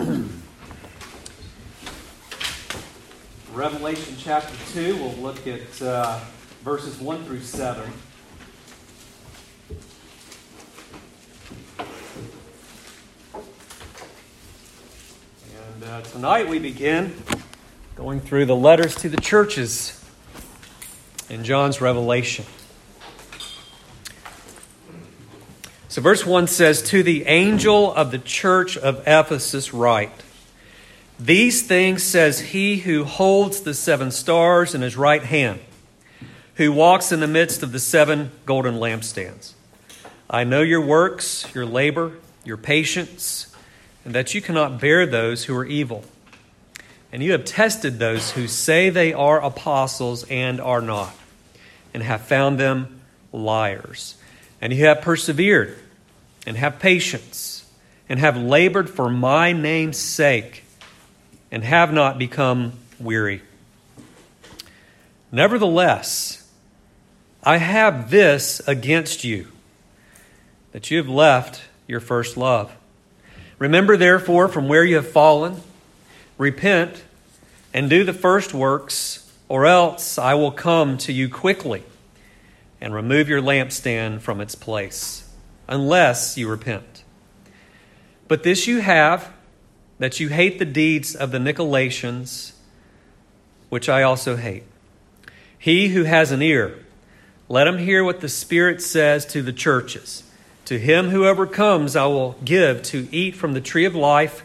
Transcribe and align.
Revelation 3.52 4.14
chapter 4.18 4.54
2, 4.72 4.96
we'll 4.96 5.12
look 5.16 5.46
at 5.46 5.82
uh, 5.82 6.18
verses 6.62 6.98
1 6.98 7.24
through 7.24 7.42
7. 7.42 7.92
And 11.78 11.86
uh, 15.84 16.00
tonight 16.02 16.48
we 16.48 16.58
begin 16.58 17.14
going 17.94 18.20
through 18.20 18.46
the 18.46 18.56
letters 18.56 18.94
to 18.96 19.10
the 19.10 19.20
churches 19.20 20.02
in 21.28 21.44
John's 21.44 21.82
Revelation. 21.82 22.46
So, 25.90 26.00
verse 26.00 26.24
1 26.24 26.46
says, 26.46 26.82
To 26.82 27.02
the 27.02 27.26
angel 27.26 27.92
of 27.92 28.12
the 28.12 28.20
church 28.20 28.76
of 28.76 29.00
Ephesus, 29.08 29.74
write, 29.74 30.12
These 31.18 31.66
things 31.66 32.04
says 32.04 32.38
he 32.38 32.76
who 32.76 33.02
holds 33.02 33.62
the 33.62 33.74
seven 33.74 34.12
stars 34.12 34.72
in 34.72 34.82
his 34.82 34.96
right 34.96 35.24
hand, 35.24 35.58
who 36.54 36.70
walks 36.70 37.10
in 37.10 37.18
the 37.18 37.26
midst 37.26 37.64
of 37.64 37.72
the 37.72 37.80
seven 37.80 38.30
golden 38.46 38.76
lampstands. 38.76 39.54
I 40.30 40.44
know 40.44 40.60
your 40.60 40.80
works, 40.80 41.52
your 41.56 41.66
labor, 41.66 42.12
your 42.44 42.56
patience, 42.56 43.52
and 44.04 44.14
that 44.14 44.32
you 44.32 44.40
cannot 44.40 44.80
bear 44.80 45.06
those 45.06 45.46
who 45.46 45.56
are 45.56 45.66
evil. 45.66 46.04
And 47.10 47.20
you 47.20 47.32
have 47.32 47.44
tested 47.44 47.98
those 47.98 48.30
who 48.30 48.46
say 48.46 48.90
they 48.90 49.12
are 49.12 49.42
apostles 49.42 50.22
and 50.30 50.60
are 50.60 50.82
not, 50.82 51.12
and 51.92 52.00
have 52.00 52.20
found 52.20 52.60
them 52.60 53.00
liars. 53.32 54.14
And 54.60 54.74
you 54.74 54.84
have 54.84 55.00
persevered 55.00 55.74
and 56.50 56.58
have 56.58 56.80
patience 56.80 57.64
and 58.08 58.18
have 58.18 58.36
labored 58.36 58.90
for 58.90 59.08
my 59.08 59.52
name's 59.52 59.96
sake 59.96 60.64
and 61.52 61.62
have 61.62 61.92
not 61.92 62.18
become 62.18 62.72
weary. 62.98 63.40
Nevertheless, 65.30 66.44
I 67.44 67.58
have 67.58 68.10
this 68.10 68.60
against 68.66 69.22
you 69.22 69.46
that 70.72 70.90
you 70.90 70.96
have 70.96 71.08
left 71.08 71.62
your 71.86 72.00
first 72.00 72.36
love. 72.36 72.76
Remember, 73.60 73.96
therefore, 73.96 74.48
from 74.48 74.66
where 74.66 74.82
you 74.82 74.96
have 74.96 75.08
fallen, 75.08 75.60
repent 76.36 77.04
and 77.72 77.88
do 77.88 78.02
the 78.02 78.12
first 78.12 78.52
works, 78.52 79.32
or 79.48 79.66
else 79.66 80.18
I 80.18 80.34
will 80.34 80.50
come 80.50 80.98
to 80.98 81.12
you 81.12 81.28
quickly 81.28 81.84
and 82.80 82.92
remove 82.92 83.28
your 83.28 83.40
lampstand 83.40 84.22
from 84.22 84.40
its 84.40 84.56
place, 84.56 85.29
unless 85.70 86.36
you 86.36 86.48
repent. 86.48 87.04
But 88.28 88.42
this 88.42 88.66
you 88.66 88.80
have, 88.80 89.32
that 89.98 90.20
you 90.20 90.28
hate 90.28 90.58
the 90.58 90.66
deeds 90.66 91.14
of 91.14 91.30
the 91.30 91.38
Nicolaitans, 91.38 92.52
which 93.70 93.88
I 93.88 94.02
also 94.02 94.36
hate. 94.36 94.64
He 95.58 95.88
who 95.88 96.04
has 96.04 96.32
an 96.32 96.42
ear, 96.42 96.84
let 97.48 97.66
him 97.66 97.78
hear 97.78 98.04
what 98.04 98.20
the 98.20 98.28
Spirit 98.28 98.82
says 98.82 99.24
to 99.26 99.42
the 99.42 99.52
churches. 99.52 100.24
To 100.66 100.78
him 100.78 101.08
who 101.08 101.26
overcomes, 101.26 101.96
I 101.96 102.06
will 102.06 102.36
give 102.44 102.82
to 102.84 103.08
eat 103.10 103.34
from 103.34 103.54
the 103.54 103.60
tree 103.60 103.84
of 103.84 103.94
life, 103.94 104.44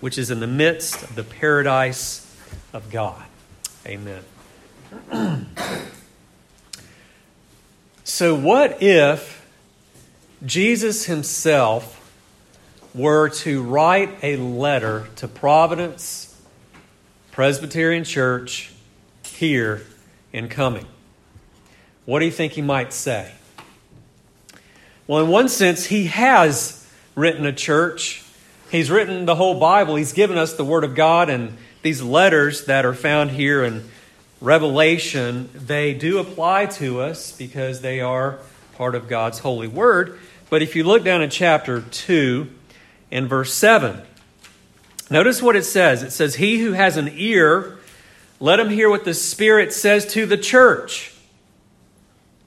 which 0.00 0.16
is 0.18 0.30
in 0.30 0.40
the 0.40 0.46
midst 0.46 1.02
of 1.02 1.14
the 1.14 1.24
paradise 1.24 2.26
of 2.72 2.90
God. 2.90 3.24
Amen. 3.86 4.22
So, 8.02 8.34
what 8.34 8.82
if 8.82 9.39
Jesus 10.44 11.04
himself 11.04 11.98
were 12.94 13.28
to 13.28 13.62
write 13.62 14.24
a 14.24 14.36
letter 14.36 15.06
to 15.16 15.28
Providence 15.28 16.34
Presbyterian 17.30 18.04
Church 18.04 18.72
here 19.24 19.82
in 20.32 20.48
Cumming? 20.48 20.86
What 22.06 22.20
do 22.20 22.24
you 22.24 22.30
think 22.30 22.54
he 22.54 22.62
might 22.62 22.94
say? 22.94 23.32
Well, 25.06 25.22
in 25.22 25.28
one 25.28 25.50
sense, 25.50 25.86
he 25.86 26.06
has 26.06 26.88
written 27.14 27.44
a 27.44 27.52
church. 27.52 28.24
He's 28.70 28.90
written 28.90 29.26
the 29.26 29.34
whole 29.34 29.60
Bible. 29.60 29.96
He's 29.96 30.14
given 30.14 30.38
us 30.38 30.54
the 30.54 30.64
Word 30.64 30.84
of 30.84 30.94
God, 30.94 31.28
and 31.28 31.58
these 31.82 32.02
letters 32.02 32.64
that 32.64 32.86
are 32.86 32.94
found 32.94 33.32
here 33.32 33.62
in 33.62 33.90
Revelation, 34.40 35.50
they 35.54 35.92
do 35.92 36.18
apply 36.18 36.66
to 36.66 37.02
us 37.02 37.30
because 37.32 37.82
they 37.82 38.00
are 38.00 38.38
part 38.76 38.94
of 38.94 39.06
God's 39.06 39.40
holy 39.40 39.68
word. 39.68 40.18
But 40.50 40.62
if 40.62 40.76
you 40.76 40.84
look 40.84 41.04
down 41.04 41.22
in 41.22 41.30
chapter 41.30 41.80
2 41.80 42.48
in 43.10 43.28
verse 43.28 43.54
7, 43.54 44.02
notice 45.08 45.40
what 45.40 45.56
it 45.56 45.62
says. 45.62 46.02
It 46.02 46.10
says, 46.10 46.34
He 46.34 46.58
who 46.58 46.72
has 46.72 46.96
an 46.96 47.12
ear, 47.14 47.78
let 48.40 48.58
him 48.58 48.68
hear 48.68 48.90
what 48.90 49.04
the 49.04 49.14
Spirit 49.14 49.72
says 49.72 50.04
to 50.12 50.26
the 50.26 50.36
church. 50.36 51.14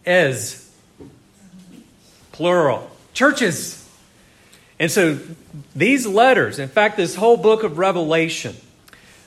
As 0.05 0.69
plural. 2.33 2.91
Churches. 3.13 3.79
And 4.79 4.91
so 4.91 5.17
these 5.73 6.05
letters, 6.05 6.59
in 6.59 6.67
fact, 6.67 6.97
this 6.97 7.15
whole 7.15 7.37
book 7.37 7.63
of 7.63 7.77
Revelation, 7.77 8.55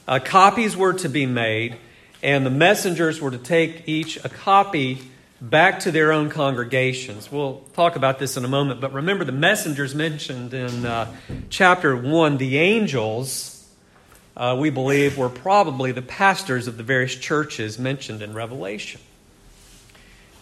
uh, 0.06 0.18
copies 0.22 0.76
were 0.76 0.92
to 0.92 1.08
be 1.08 1.24
made 1.24 1.76
and 2.22 2.44
the 2.44 2.50
messengers 2.50 3.20
were 3.20 3.30
to 3.30 3.38
take 3.38 3.88
each 3.88 4.22
a 4.24 4.28
copy 4.28 4.98
back 5.40 5.80
to 5.80 5.90
their 5.90 6.12
own 6.12 6.30
congregations. 6.30 7.30
We'll 7.30 7.62
talk 7.74 7.96
about 7.96 8.18
this 8.18 8.36
in 8.36 8.44
a 8.44 8.48
moment, 8.48 8.80
but 8.80 8.92
remember 8.92 9.24
the 9.24 9.32
messengers 9.32 9.94
mentioned 9.94 10.54
in 10.54 10.86
uh, 10.86 11.14
chapter 11.50 11.94
1, 11.94 12.38
the 12.38 12.58
angels, 12.58 13.68
uh, 14.36 14.56
we 14.58 14.70
believe, 14.70 15.18
were 15.18 15.28
probably 15.28 15.92
the 15.92 16.02
pastors 16.02 16.66
of 16.66 16.76
the 16.76 16.82
various 16.82 17.14
churches 17.14 17.78
mentioned 17.78 18.22
in 18.22 18.32
Revelation. 18.32 19.00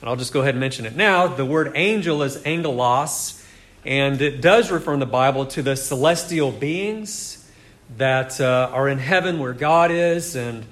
And 0.01 0.09
I'll 0.09 0.17
just 0.17 0.33
go 0.33 0.43
ahead 0.43 0.55
and 0.55 0.61
mention 0.61 0.87
it 0.87 0.95
now. 0.95 1.27
The 1.27 1.47
word 1.47 1.73
angel 1.75 2.23
is 2.23 2.43
angelos, 2.45 3.45
and 3.85 4.21
it 4.23 4.41
does 4.41 4.71
refer 4.71 4.95
in 4.95 5.01
the 5.01 5.07
Bible 5.07 5.47
to 5.47 5.63
the 5.63 5.77
celestial 5.77 6.53
beings 6.53 7.51
that 7.97 8.41
uh, 8.41 8.71
are 8.73 8.89
in 8.89 8.99
heaven 8.99 9.39
where 9.39 9.53
God 9.53 9.91
is 9.91 10.37
and 10.37 10.65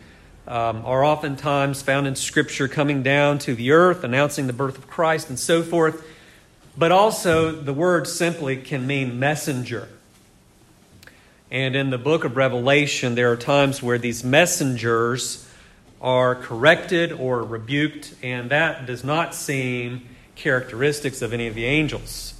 um, 0.47 0.85
are 0.85 1.05
oftentimes 1.05 1.83
found 1.83 2.07
in 2.07 2.17
Scripture 2.17 2.69
coming 2.69 3.03
down 3.03 3.39
to 3.41 3.55
the 3.55 3.73
earth, 3.73 4.05
announcing 4.05 4.47
the 4.47 4.53
birth 4.53 4.77
of 4.77 4.89
Christ, 4.89 5.29
and 5.29 5.39
so 5.39 5.63
forth. 5.63 6.07
But 6.77 6.91
also, 6.91 7.53
the 7.53 7.73
word 7.73 8.07
simply 8.07 8.57
can 8.57 8.87
mean 8.87 9.19
messenger. 9.19 9.89
And 11.51 11.77
in 11.77 11.91
the 11.91 11.99
book 11.99 12.25
of 12.25 12.37
Revelation, 12.37 13.15
there 13.15 13.31
are 13.31 13.37
times 13.37 13.83
where 13.83 13.99
these 13.99 14.25
messengers 14.25 15.49
are 16.01 16.35
corrected 16.35 17.13
or 17.13 17.43
rebuked, 17.45 18.15
and 18.23 18.51
that 18.51 18.87
does 18.87 19.05
not 19.05 19.35
seem 19.35 20.09
characteristics 20.35 21.23
of 21.23 21.33
any 21.33 21.47
of 21.47 21.55
the 21.55 21.67
angels. 21.67 22.35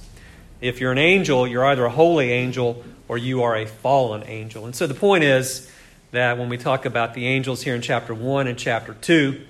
If 0.59 0.81
you're 0.81 0.91
an 0.91 0.97
angel, 0.97 1.47
you're 1.47 1.65
either 1.65 1.85
a 1.85 1.89
holy 1.89 2.31
angel 2.31 2.83
or 3.07 3.17
you 3.17 3.43
are 3.43 3.55
a 3.55 3.67
fallen 3.67 4.23
angel. 4.25 4.65
And 4.65 4.75
so 4.75 4.87
the 4.87 4.93
point 4.93 5.23
is, 5.23 5.69
that 6.13 6.37
when 6.37 6.47
we 6.47 6.59
talk 6.59 6.85
about 6.85 7.15
the 7.15 7.25
angels 7.25 7.63
here 7.63 7.73
in 7.73 7.81
chapter 7.81 8.13
1 8.13 8.45
and 8.45 8.55
chapter 8.55 8.93
2, 8.93 9.41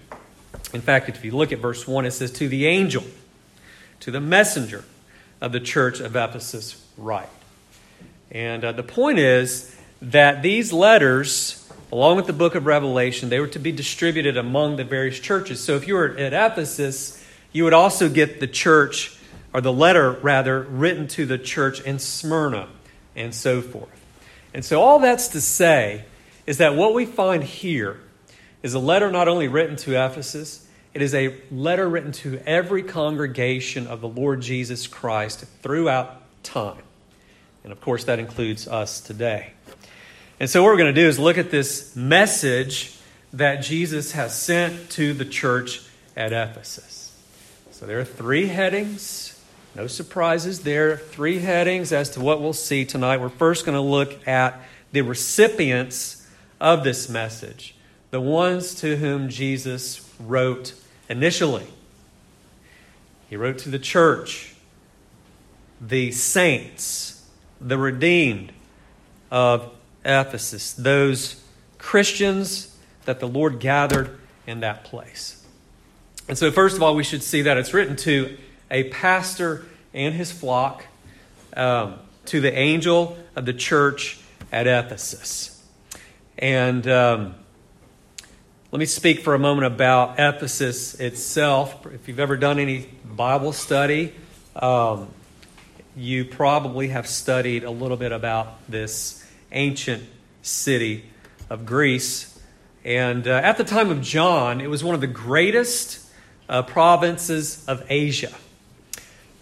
in 0.73 0.79
fact, 0.79 1.09
if 1.09 1.23
you 1.25 1.31
look 1.31 1.51
at 1.51 1.59
verse 1.59 1.85
1, 1.85 2.05
it 2.05 2.11
says, 2.11 2.31
To 2.31 2.47
the 2.47 2.67
angel, 2.67 3.03
to 3.99 4.11
the 4.11 4.21
messenger 4.21 4.85
of 5.41 5.51
the 5.51 5.59
church 5.59 5.99
of 5.99 6.15
Ephesus, 6.15 6.81
write. 6.97 7.27
And 8.31 8.63
uh, 8.63 8.71
the 8.71 8.81
point 8.81 9.19
is 9.19 9.75
that 10.01 10.41
these 10.41 10.71
letters, 10.71 11.69
along 11.91 12.15
with 12.15 12.27
the 12.27 12.33
book 12.33 12.55
of 12.55 12.65
Revelation, 12.65 13.27
they 13.27 13.41
were 13.41 13.47
to 13.47 13.59
be 13.59 13.73
distributed 13.73 14.37
among 14.37 14.77
the 14.77 14.85
various 14.85 15.19
churches. 15.19 15.61
So 15.61 15.75
if 15.75 15.85
you 15.85 15.95
were 15.95 16.17
at 16.17 16.31
Ephesus, 16.31 17.21
you 17.51 17.65
would 17.65 17.73
also 17.73 18.07
get 18.07 18.39
the 18.39 18.47
church, 18.47 19.17
or 19.53 19.59
the 19.59 19.73
letter 19.73 20.11
rather, 20.11 20.61
written 20.61 21.09
to 21.09 21.25
the 21.25 21.37
church 21.37 21.81
in 21.81 21.99
Smyrna, 21.99 22.69
and 23.17 23.35
so 23.35 23.61
forth. 23.61 23.89
And 24.53 24.63
so 24.63 24.81
all 24.81 24.99
that's 24.99 25.27
to 25.29 25.41
say 25.41 26.05
is 26.45 26.57
that 26.57 26.75
what 26.75 26.93
we 26.93 27.05
find 27.05 27.43
here 27.43 27.99
is 28.61 28.73
a 28.73 28.79
letter 28.79 29.11
not 29.11 29.27
only 29.27 29.47
written 29.47 29.75
to 29.75 29.91
Ephesus, 29.91 30.67
it 30.93 31.01
is 31.01 31.13
a 31.13 31.35
letter 31.51 31.87
written 31.89 32.11
to 32.11 32.39
every 32.45 32.83
congregation 32.83 33.87
of 33.87 34.01
the 34.01 34.07
Lord 34.07 34.41
Jesus 34.41 34.87
Christ 34.87 35.45
throughout 35.61 36.21
time. 36.43 36.83
And 37.63 37.71
of 37.71 37.81
course, 37.81 38.03
that 38.05 38.19
includes 38.19 38.67
us 38.67 39.01
today. 39.01 39.53
And 40.39 40.49
so, 40.49 40.61
what 40.61 40.69
we're 40.69 40.77
going 40.77 40.93
to 40.93 41.01
do 41.01 41.07
is 41.07 41.17
look 41.17 41.37
at 41.37 41.51
this 41.51 41.95
message 41.95 42.97
that 43.31 43.63
Jesus 43.63 44.11
has 44.11 44.39
sent 44.39 44.89
to 44.91 45.13
the 45.13 45.25
church 45.25 45.81
at 46.15 46.33
Ephesus. 46.33 47.17
So, 47.71 47.85
there 47.85 47.99
are 47.99 48.05
three 48.05 48.47
headings. 48.47 49.41
No 49.75 49.87
surprises 49.87 50.61
there. 50.61 50.97
Three 50.97 51.39
headings 51.39 51.91
as 51.91 52.11
to 52.11 52.21
what 52.21 52.41
we'll 52.41 52.53
see 52.53 52.85
tonight. 52.85 53.17
We're 53.17 53.29
first 53.29 53.65
going 53.65 53.75
to 53.75 53.81
look 53.81 54.27
at 54.27 54.61
the 54.91 55.01
recipients 55.01 56.22
of 56.63 56.85
this 56.85 57.09
message, 57.09 57.75
the 58.09 58.21
ones 58.21 58.73
to 58.75 58.95
whom 58.95 59.27
Jesus 59.27 60.09
wrote 60.17 60.73
initially. 61.09 61.67
He 63.29 63.35
wrote 63.35 63.57
to 63.59 63.69
the 63.69 63.79
church, 63.79 64.55
the 65.81 66.11
saints, 66.13 67.27
the 67.59 67.77
redeemed 67.77 68.53
of 69.29 69.71
Ephesus, 70.05 70.71
those 70.73 71.43
Christians 71.77 72.77
that 73.03 73.19
the 73.19 73.27
Lord 73.27 73.59
gathered 73.59 74.17
in 74.47 74.61
that 74.61 74.85
place. 74.85 75.43
And 76.29 76.37
so, 76.37 76.49
first 76.49 76.77
of 76.77 76.83
all, 76.83 76.95
we 76.95 77.03
should 77.03 77.23
see 77.23 77.41
that 77.41 77.57
it's 77.57 77.73
written 77.73 77.97
to 77.97 78.37
a 78.71 78.85
pastor 78.85 79.65
and 79.93 80.15
his 80.15 80.31
flock, 80.31 80.85
um, 81.57 81.95
to 82.25 82.39
the 82.39 82.57
angel 82.57 83.17
of 83.35 83.45
the 83.45 83.53
church 83.53 84.19
at 84.49 84.65
Ephesus. 84.65 85.52
And 86.43 86.85
um, 86.89 87.35
let 88.69 88.77
me 88.77 88.85
speak 88.85 89.21
for 89.21 89.33
a 89.33 89.39
moment 89.39 89.65
about 89.65 90.19
Ephesus 90.19 90.93
itself. 90.95 91.85
If 91.85 92.09
you've 92.09 92.19
ever 92.19 92.35
done 92.35 92.59
any 92.59 92.89
Bible 93.05 93.53
study, 93.53 94.13
um, 94.53 95.07
you 95.95 96.25
probably 96.25 96.89
have 96.89 97.07
studied 97.07 97.63
a 97.63 97.71
little 97.71 97.95
bit 97.95 98.11
about 98.11 98.69
this 98.69 99.25
ancient 99.53 100.03
city 100.41 101.05
of 101.49 101.65
Greece. 101.65 102.37
And 102.83 103.25
uh, 103.25 103.39
at 103.41 103.55
the 103.55 103.63
time 103.63 103.89
of 103.89 104.01
John, 104.01 104.59
it 104.59 104.69
was 104.69 104.83
one 104.83 104.95
of 104.95 104.99
the 104.99 105.07
greatest 105.07 106.05
uh, 106.49 106.63
provinces 106.63 107.63
of 107.69 107.85
Asia. 107.87 108.33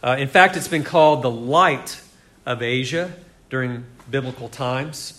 Uh, 0.04 0.18
in 0.20 0.28
fact, 0.28 0.56
it's 0.56 0.68
been 0.68 0.84
called 0.84 1.24
the 1.24 1.32
light 1.32 2.00
of 2.46 2.62
Asia 2.62 3.12
during 3.50 3.86
biblical 4.12 4.50
times. 4.50 5.18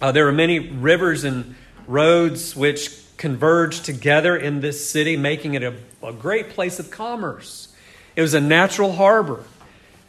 Uh, 0.00 0.12
there 0.12 0.26
are 0.28 0.32
many 0.32 0.58
rivers 0.58 1.24
and 1.24 1.54
roads 1.86 2.54
which 2.56 3.00
converge 3.16 3.80
together 3.80 4.36
in 4.36 4.60
this 4.60 4.88
city, 4.88 5.16
making 5.16 5.54
it 5.54 5.62
a, 5.62 5.74
a 6.02 6.12
great 6.12 6.50
place 6.50 6.78
of 6.78 6.90
commerce. 6.90 7.74
It 8.16 8.22
was 8.22 8.34
a 8.34 8.40
natural 8.40 8.92
harbor. 8.92 9.44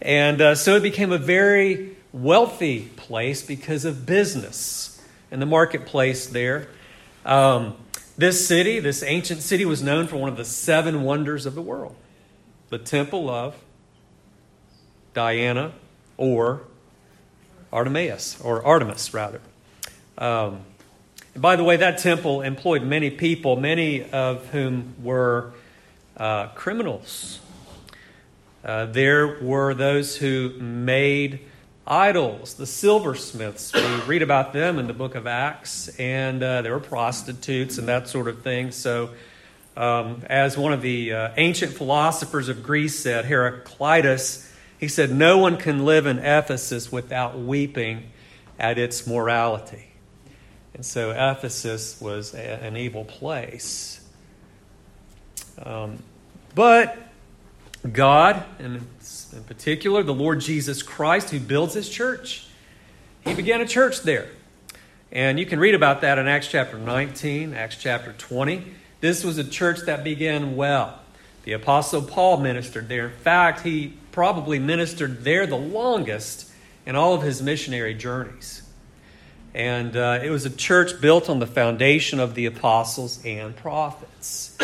And 0.01 0.41
uh, 0.41 0.55
so 0.55 0.75
it 0.75 0.83
became 0.83 1.11
a 1.11 1.17
very 1.17 1.95
wealthy 2.11 2.91
place 2.95 3.41
because 3.45 3.85
of 3.85 4.05
business 4.05 5.01
and 5.31 5.41
the 5.41 5.45
marketplace 5.45 6.27
there. 6.27 6.67
Um, 7.25 7.75
this 8.17 8.47
city, 8.47 8.79
this 8.79 9.03
ancient 9.03 9.41
city, 9.41 9.65
was 9.65 9.81
known 9.81 10.07
for 10.07 10.17
one 10.17 10.29
of 10.29 10.37
the 10.37 10.45
seven 10.45 11.03
wonders 11.03 11.45
of 11.45 11.55
the 11.55 11.61
world 11.61 11.95
the 12.69 12.77
Temple 12.79 13.29
of 13.29 13.55
Diana 15.13 15.71
or 16.17 16.61
Artemis, 17.71 18.39
or 18.41 18.65
Artemis, 18.65 19.13
rather. 19.13 19.39
Um, 20.17 20.61
by 21.35 21.57
the 21.57 21.63
way, 21.63 21.77
that 21.77 21.97
temple 21.97 22.41
employed 22.41 22.83
many 22.83 23.09
people, 23.09 23.57
many 23.57 24.09
of 24.11 24.47
whom 24.47 24.95
were 25.03 25.51
uh, 26.15 26.47
criminals. 26.49 27.39
Uh, 28.63 28.85
there 28.85 29.43
were 29.43 29.73
those 29.73 30.15
who 30.15 30.49
made 30.59 31.41
idols, 31.85 32.55
the 32.55 32.65
silversmiths. 32.65 33.73
We 33.73 33.81
read 34.07 34.21
about 34.21 34.53
them 34.53 34.79
in 34.79 34.87
the 34.87 34.93
book 34.93 35.15
of 35.15 35.27
Acts, 35.27 35.89
and 35.99 36.41
uh, 36.41 36.61
there 36.61 36.71
were 36.71 36.79
prostitutes 36.79 37.77
and 37.77 37.87
that 37.89 38.07
sort 38.07 38.27
of 38.27 38.41
thing. 38.41 38.71
So, 38.71 39.09
um, 39.75 40.23
as 40.27 40.57
one 40.57 40.71
of 40.71 40.81
the 40.81 41.11
uh, 41.13 41.31
ancient 41.35 41.73
philosophers 41.73 42.47
of 42.47 42.63
Greece 42.63 42.97
said, 42.97 43.25
Heraclitus, 43.25 44.51
he 44.79 44.87
said, 44.87 45.11
No 45.11 45.37
one 45.37 45.57
can 45.57 45.83
live 45.83 46.05
in 46.05 46.19
Ephesus 46.19 46.91
without 46.93 47.37
weeping 47.37 48.03
at 48.57 48.77
its 48.77 49.05
morality. 49.05 49.94
And 50.75 50.85
so 50.85 51.11
Ephesus 51.11 51.99
was 52.01 52.33
a, 52.33 52.63
an 52.63 52.75
evil 52.75 53.05
place. 53.05 54.05
Um, 55.63 55.99
but 56.53 56.97
God, 57.89 58.43
and 58.59 58.85
in 59.33 59.43
particular 59.45 60.03
the 60.03 60.13
Lord 60.13 60.41
Jesus 60.41 60.83
Christ, 60.83 61.29
who 61.29 61.39
builds 61.39 61.73
his 61.73 61.89
church, 61.89 62.47
he 63.23 63.33
began 63.33 63.61
a 63.61 63.65
church 63.65 64.01
there. 64.01 64.27
And 65.13 65.39
you 65.39 65.45
can 65.45 65.59
read 65.59 65.75
about 65.75 66.01
that 66.01 66.19
in 66.19 66.27
Acts 66.27 66.49
chapter 66.49 66.77
19, 66.77 67.53
Acts 67.53 67.77
chapter 67.77 68.11
20. 68.11 68.63
This 68.99 69.23
was 69.23 69.37
a 69.37 69.45
church 69.45 69.79
that 69.85 70.03
began 70.03 70.57
well. 70.57 70.99
The 71.43 71.53
Apostle 71.53 72.01
Paul 72.01 72.37
ministered 72.41 72.89
there. 72.89 73.05
In 73.05 73.13
fact, 73.13 73.61
he 73.61 73.93
probably 74.11 74.59
ministered 74.59 75.23
there 75.23 75.47
the 75.47 75.55
longest 75.55 76.51
in 76.85 76.97
all 76.97 77.13
of 77.13 77.21
his 77.21 77.41
missionary 77.41 77.93
journeys. 77.93 78.64
And 79.55 79.95
uh, 79.95 80.19
it 80.21 80.31
was 80.31 80.45
a 80.45 80.49
church 80.49 80.99
built 80.99 81.29
on 81.29 81.39
the 81.39 81.47
foundation 81.47 82.19
of 82.19 82.35
the 82.35 82.45
apostles 82.45 83.23
and 83.23 83.55
prophets. 83.55 84.57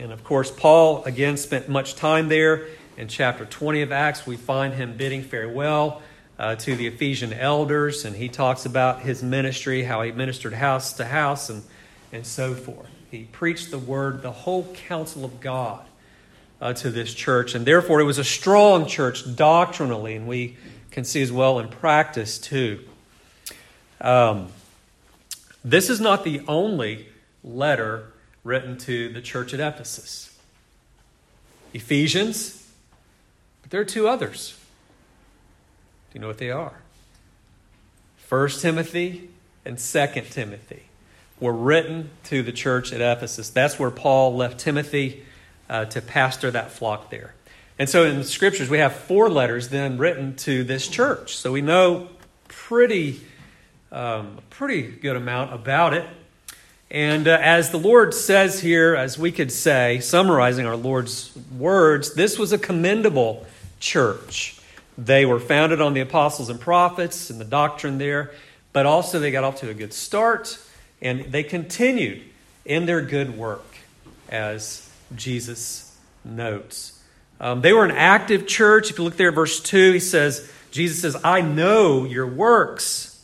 And 0.00 0.10
of 0.10 0.24
course, 0.24 0.50
Paul 0.50 1.04
again 1.04 1.36
spent 1.36 1.68
much 1.68 1.94
time 1.94 2.28
there. 2.28 2.66
In 2.96 3.06
chapter 3.06 3.44
20 3.44 3.82
of 3.82 3.92
Acts, 3.92 4.26
we 4.26 4.36
find 4.36 4.74
him 4.74 4.96
bidding 4.96 5.22
farewell 5.22 6.02
uh, 6.40 6.56
to 6.56 6.74
the 6.74 6.88
Ephesian 6.88 7.32
elders, 7.32 8.04
and 8.04 8.16
he 8.16 8.28
talks 8.28 8.66
about 8.66 9.02
his 9.02 9.22
ministry, 9.22 9.84
how 9.84 10.02
he 10.02 10.10
ministered 10.10 10.54
house 10.54 10.94
to 10.94 11.04
house, 11.04 11.48
and, 11.48 11.62
and 12.12 12.26
so 12.26 12.52
forth. 12.52 12.88
He 13.12 13.28
preached 13.30 13.70
the 13.70 13.78
word, 13.78 14.22
the 14.22 14.32
whole 14.32 14.64
counsel 14.74 15.24
of 15.24 15.38
God 15.38 15.86
uh, 16.60 16.72
to 16.72 16.90
this 16.90 17.14
church, 17.14 17.54
and 17.54 17.64
therefore 17.64 18.00
it 18.00 18.04
was 18.04 18.18
a 18.18 18.24
strong 18.24 18.86
church 18.86 19.36
doctrinally, 19.36 20.16
and 20.16 20.26
we 20.26 20.56
can 20.90 21.04
see 21.04 21.22
as 21.22 21.30
well 21.30 21.60
in 21.60 21.68
practice 21.68 22.38
too. 22.38 22.80
Um, 24.00 24.48
this 25.64 25.90
is 25.90 26.00
not 26.00 26.24
the 26.24 26.42
only 26.46 27.08
letter 27.42 28.12
written 28.44 28.78
to 28.78 29.08
the 29.08 29.20
church 29.20 29.52
at 29.52 29.60
Ephesus. 29.60 30.36
Ephesians, 31.74 32.70
but 33.62 33.70
there 33.70 33.80
are 33.80 33.84
two 33.84 34.08
others. 34.08 34.56
Do 36.10 36.18
you 36.18 36.20
know 36.20 36.28
what 36.28 36.38
they 36.38 36.50
are? 36.50 36.80
First 38.16 38.62
Timothy 38.62 39.28
and 39.64 39.78
Second 39.78 40.30
Timothy 40.30 40.84
were 41.40 41.52
written 41.52 42.10
to 42.24 42.42
the 42.42 42.52
church 42.52 42.92
at 42.92 43.00
Ephesus. 43.00 43.50
That's 43.50 43.78
where 43.78 43.90
Paul 43.90 44.36
left 44.36 44.58
Timothy 44.58 45.24
uh, 45.68 45.84
to 45.86 46.00
pastor 46.00 46.50
that 46.50 46.70
flock 46.70 47.10
there. 47.10 47.34
And 47.78 47.88
so 47.88 48.04
in 48.04 48.16
the 48.16 48.24
scriptures, 48.24 48.70
we 48.70 48.78
have 48.78 48.94
four 48.94 49.28
letters 49.28 49.68
then 49.68 49.98
written 49.98 50.34
to 50.36 50.64
this 50.64 50.88
church. 50.88 51.36
So 51.36 51.52
we 51.52 51.60
know 51.60 52.08
pretty 52.48 53.20
um, 53.92 54.38
a 54.38 54.42
pretty 54.50 54.82
good 54.82 55.16
amount 55.16 55.52
about 55.54 55.94
it. 55.94 56.06
And 56.90 57.26
uh, 57.26 57.38
as 57.40 57.70
the 57.70 57.78
Lord 57.78 58.14
says 58.14 58.60
here, 58.60 58.94
as 58.94 59.18
we 59.18 59.32
could 59.32 59.50
say, 59.50 60.00
summarizing 60.00 60.66
our 60.66 60.76
Lord's 60.76 61.36
words, 61.58 62.14
this 62.14 62.38
was 62.38 62.52
a 62.52 62.58
commendable 62.58 63.44
church. 63.80 64.60
They 64.96 65.26
were 65.26 65.40
founded 65.40 65.80
on 65.80 65.94
the 65.94 66.00
apostles 66.00 66.48
and 66.48 66.60
prophets 66.60 67.28
and 67.28 67.40
the 67.40 67.44
doctrine 67.44 67.98
there, 67.98 68.32
but 68.72 68.86
also 68.86 69.18
they 69.18 69.30
got 69.30 69.44
off 69.44 69.60
to 69.60 69.68
a 69.68 69.74
good 69.74 69.92
start 69.92 70.58
and 71.02 71.24
they 71.32 71.42
continued 71.42 72.22
in 72.64 72.86
their 72.86 73.02
good 73.02 73.36
work, 73.36 73.76
as 74.28 74.90
Jesus 75.14 75.96
notes. 76.24 77.02
Um, 77.40 77.60
they 77.60 77.72
were 77.72 77.84
an 77.84 77.90
active 77.90 78.46
church. 78.46 78.90
If 78.90 78.98
you 78.98 79.04
look 79.04 79.16
there 79.16 79.30
verse 79.30 79.60
2, 79.60 79.92
he 79.92 80.00
says, 80.00 80.50
Jesus 80.70 81.02
says, 81.02 81.20
I 81.22 81.42
know 81.42 82.04
your 82.04 82.26
works 82.26 83.15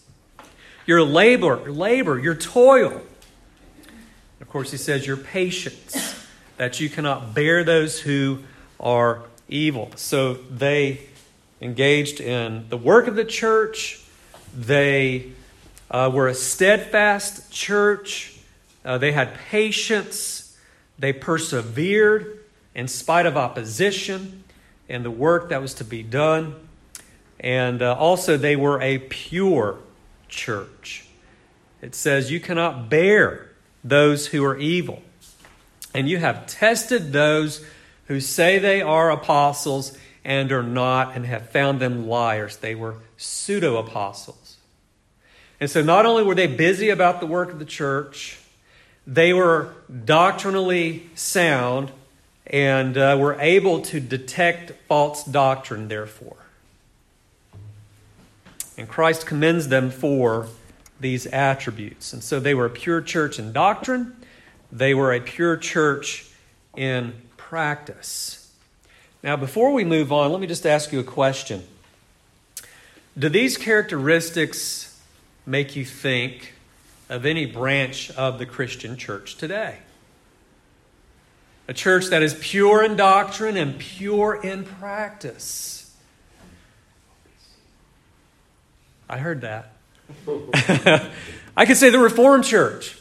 your 0.86 1.02
labor, 1.02 1.60
your 1.64 1.72
labor, 1.72 2.18
your 2.18 2.34
toil. 2.34 3.02
Of 4.40 4.48
course, 4.48 4.70
he 4.70 4.76
says 4.76 5.06
your 5.06 5.16
patience, 5.16 6.26
that 6.56 6.80
you 6.80 6.88
cannot 6.88 7.34
bear 7.34 7.64
those 7.64 8.00
who 8.00 8.40
are 8.78 9.22
evil. 9.48 9.90
So 9.96 10.34
they 10.34 11.00
engaged 11.60 12.20
in 12.20 12.68
the 12.68 12.76
work 12.76 13.06
of 13.06 13.14
the 13.14 13.24
church. 13.24 14.02
They 14.54 15.32
uh, 15.90 16.10
were 16.12 16.28
a 16.28 16.34
steadfast 16.34 17.52
church. 17.52 18.36
Uh, 18.84 18.98
they 18.98 19.12
had 19.12 19.34
patience. 19.34 20.56
They 20.98 21.12
persevered 21.12 22.40
in 22.74 22.88
spite 22.88 23.26
of 23.26 23.36
opposition 23.36 24.44
and 24.88 25.04
the 25.04 25.10
work 25.10 25.50
that 25.50 25.60
was 25.60 25.74
to 25.74 25.84
be 25.84 26.02
done. 26.02 26.54
And 27.40 27.82
uh, 27.82 27.94
also, 27.94 28.36
they 28.36 28.56
were 28.56 28.80
a 28.80 28.98
pure 28.98 29.78
church. 30.32 31.04
It 31.80 31.94
says, 31.94 32.32
You 32.32 32.40
cannot 32.40 32.88
bear 32.88 33.50
those 33.84 34.28
who 34.28 34.44
are 34.44 34.56
evil. 34.56 35.02
And 35.94 36.08
you 36.08 36.18
have 36.18 36.46
tested 36.46 37.12
those 37.12 37.64
who 38.06 38.18
say 38.18 38.58
they 38.58 38.82
are 38.82 39.10
apostles 39.10 39.96
and 40.24 40.50
are 40.50 40.62
not, 40.62 41.14
and 41.14 41.26
have 41.26 41.50
found 41.50 41.80
them 41.80 42.08
liars. 42.08 42.56
They 42.56 42.74
were 42.74 42.96
pseudo 43.16 43.76
apostles. 43.76 44.56
And 45.60 45.70
so, 45.70 45.82
not 45.82 46.06
only 46.06 46.22
were 46.22 46.34
they 46.34 46.46
busy 46.46 46.88
about 46.88 47.20
the 47.20 47.26
work 47.26 47.52
of 47.52 47.58
the 47.58 47.64
church, 47.64 48.38
they 49.06 49.32
were 49.32 49.74
doctrinally 50.04 51.10
sound 51.14 51.90
and 52.46 52.96
uh, 52.96 53.16
were 53.18 53.40
able 53.40 53.82
to 53.82 54.00
detect 54.00 54.72
false 54.88 55.24
doctrine, 55.24 55.88
therefore. 55.88 56.41
And 58.82 58.88
Christ 58.88 59.26
commends 59.26 59.68
them 59.68 59.92
for 59.92 60.48
these 60.98 61.26
attributes. 61.26 62.12
And 62.12 62.20
so 62.20 62.40
they 62.40 62.52
were 62.52 62.66
a 62.66 62.70
pure 62.70 63.00
church 63.00 63.38
in 63.38 63.52
doctrine, 63.52 64.16
they 64.72 64.92
were 64.92 65.12
a 65.12 65.20
pure 65.20 65.56
church 65.56 66.28
in 66.76 67.14
practice. 67.36 68.52
Now, 69.22 69.36
before 69.36 69.72
we 69.72 69.84
move 69.84 70.10
on, 70.10 70.32
let 70.32 70.40
me 70.40 70.48
just 70.48 70.66
ask 70.66 70.90
you 70.90 70.98
a 70.98 71.04
question. 71.04 71.62
Do 73.16 73.28
these 73.28 73.56
characteristics 73.56 75.00
make 75.46 75.76
you 75.76 75.84
think 75.84 76.52
of 77.08 77.24
any 77.24 77.46
branch 77.46 78.10
of 78.10 78.40
the 78.40 78.46
Christian 78.46 78.96
church 78.96 79.36
today. 79.36 79.78
A 81.68 81.72
church 81.72 82.06
that 82.06 82.24
is 82.24 82.34
pure 82.34 82.82
in 82.82 82.96
doctrine 82.96 83.56
and 83.56 83.78
pure 83.78 84.42
in 84.42 84.64
practice. 84.64 85.81
I 89.12 89.18
heard 89.18 89.42
that. 89.42 89.72
I 91.54 91.66
could 91.66 91.76
say 91.76 91.90
the 91.90 91.98
Reformed 91.98 92.44
Church. 92.44 92.96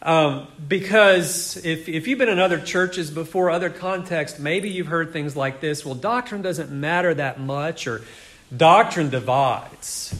Um, 0.00 0.46
because 0.66 1.58
if, 1.58 1.90
if 1.90 2.08
you've 2.08 2.18
been 2.18 2.30
in 2.30 2.38
other 2.38 2.58
churches 2.58 3.10
before, 3.10 3.50
other 3.50 3.68
contexts, 3.68 4.38
maybe 4.38 4.70
you've 4.70 4.86
heard 4.86 5.12
things 5.12 5.36
like 5.36 5.60
this 5.60 5.84
well, 5.84 5.94
doctrine 5.94 6.40
doesn't 6.40 6.70
matter 6.70 7.12
that 7.12 7.38
much, 7.38 7.86
or 7.86 8.00
doctrine 8.56 9.10
divides. 9.10 10.18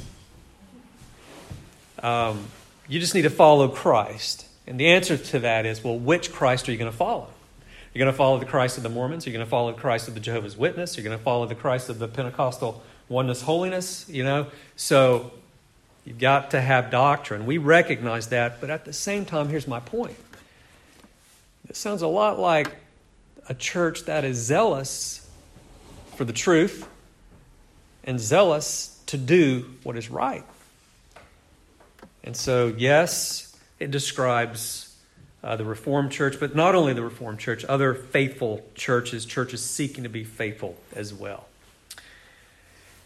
Um, 2.03 2.45
you 2.87 3.01
just 3.01 3.15
need 3.15 3.23
to 3.23 3.31
follow 3.31 3.69
Christ. 3.69 4.47
And 4.67 4.79
the 4.79 4.89
answer 4.89 5.17
to 5.17 5.39
that 5.39 5.65
is 5.65 5.83
well, 5.83 5.99
which 5.99 6.31
Christ 6.31 6.69
are 6.69 6.73
you 6.73 6.79
going 6.79 6.93
to 6.93 6.97
follow? 6.97 7.29
You're 7.95 8.05
going 8.05 8.13
to 8.13 8.19
follow 8.19 8.39
the 8.39 8.45
Christ 8.45 8.77
of 8.77 8.83
the 8.83 8.91
Mormons? 8.91 9.25
You're 9.25 9.33
going 9.33 9.47
to 9.47 9.51
follow 9.51 9.73
the 9.73 9.81
Christ 9.81 10.09
of 10.09 10.15
the 10.15 10.21
Jehovah's 10.21 10.59
Witness? 10.59 10.99
You're 10.99 11.05
going 11.05 11.17
to 11.17 11.25
follow 11.25 11.47
the 11.47 11.55
Christ 11.55 11.89
of 11.89 11.99
the 11.99 12.07
Pentecostal 12.07 12.83
oneness 13.11 13.43
holiness? 13.43 14.09
You 14.09 14.25
know? 14.25 14.47
So 14.77 15.33
You've 16.05 16.19
got 16.19 16.53
to 16.53 16.61
have 16.61 16.91
doctrine. 16.91 17.47
We 17.47 17.59
recognize 17.59 18.29
that, 18.29 18.61
but 18.61 18.71
at 18.71 18.85
the 18.85 18.93
same 18.93 19.25
time, 19.25 19.49
here's 19.49 19.69
my 19.69 19.81
point. 19.81 20.17
It 21.69 21.77
sounds 21.77 22.03
a 22.03 22.09
lot 22.09 22.39
like 22.39 22.75
a 23.49 23.55
church 23.55 24.07
that 24.07 24.25
is 24.25 24.39
zealous 24.39 25.29
for 26.17 26.25
the 26.25 26.33
truth 26.33 26.89
and 28.05 28.19
zealous 28.19 29.01
to 29.07 29.19
do 29.19 29.71
what 29.83 29.97
is 29.97 30.11
right. 30.11 30.45
And 32.25 32.37
so, 32.37 32.75
yes, 32.77 33.57
it 33.79 33.91
describes 33.91 34.97
uh, 35.45 35.57
the 35.57 35.65
Reformed 35.65 36.13
church, 36.13 36.41
but 36.41 36.57
not 36.57 36.75
only 36.75 36.93
the 36.93 37.03
Reformed 37.03 37.39
church, 37.39 37.65
other 37.67 37.95
faithful 37.95 38.65
churches, 38.75 39.25
churches 39.27 39.63
seeking 39.63 40.05
to 40.05 40.11
be 40.11 40.25
faithful 40.25 40.77
as 40.95 41.15
well. 41.15 41.47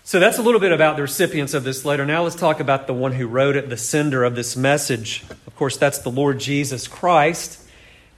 So 0.06 0.20
that's 0.20 0.37
a 0.37 0.42
little 0.42 0.61
bit 0.61 0.70
about 0.70 0.96
the 0.96 1.02
recipients 1.02 1.54
of 1.54 1.64
this 1.64 1.87
letter. 1.87 2.04
Now 2.04 2.25
let's 2.25 2.37
talk 2.37 2.61
about 2.61 2.87
the 2.87 2.92
one 2.92 3.12
who 3.12 3.26
wrote 3.26 3.56
it, 3.56 3.70
the 3.70 3.78
sender 3.78 4.23
of 4.23 4.34
this 4.34 4.54
message. 4.54 5.25
Of 5.46 5.56
course, 5.56 5.78
that's 5.78 5.96
the 6.00 6.11
Lord 6.11 6.38
Jesus 6.38 6.87
Christ. 6.87 7.58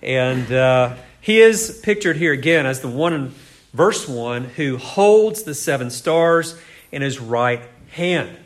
And 0.03 0.51
uh, 0.51 0.97
he 1.21 1.41
is 1.41 1.81
pictured 1.85 2.17
here 2.17 2.33
again 2.33 2.67
as 2.67 2.81
the 2.81 2.89
one 2.89 3.13
in 3.13 3.35
verse 3.73 4.09
1 4.09 4.47
who 4.57 4.79
holds 4.79 5.45
the 5.45 5.55
seven 5.55 5.91
stars 5.91 6.59
in 6.91 7.03
his 7.03 7.21
right 7.21 7.63
hand. 7.93 8.37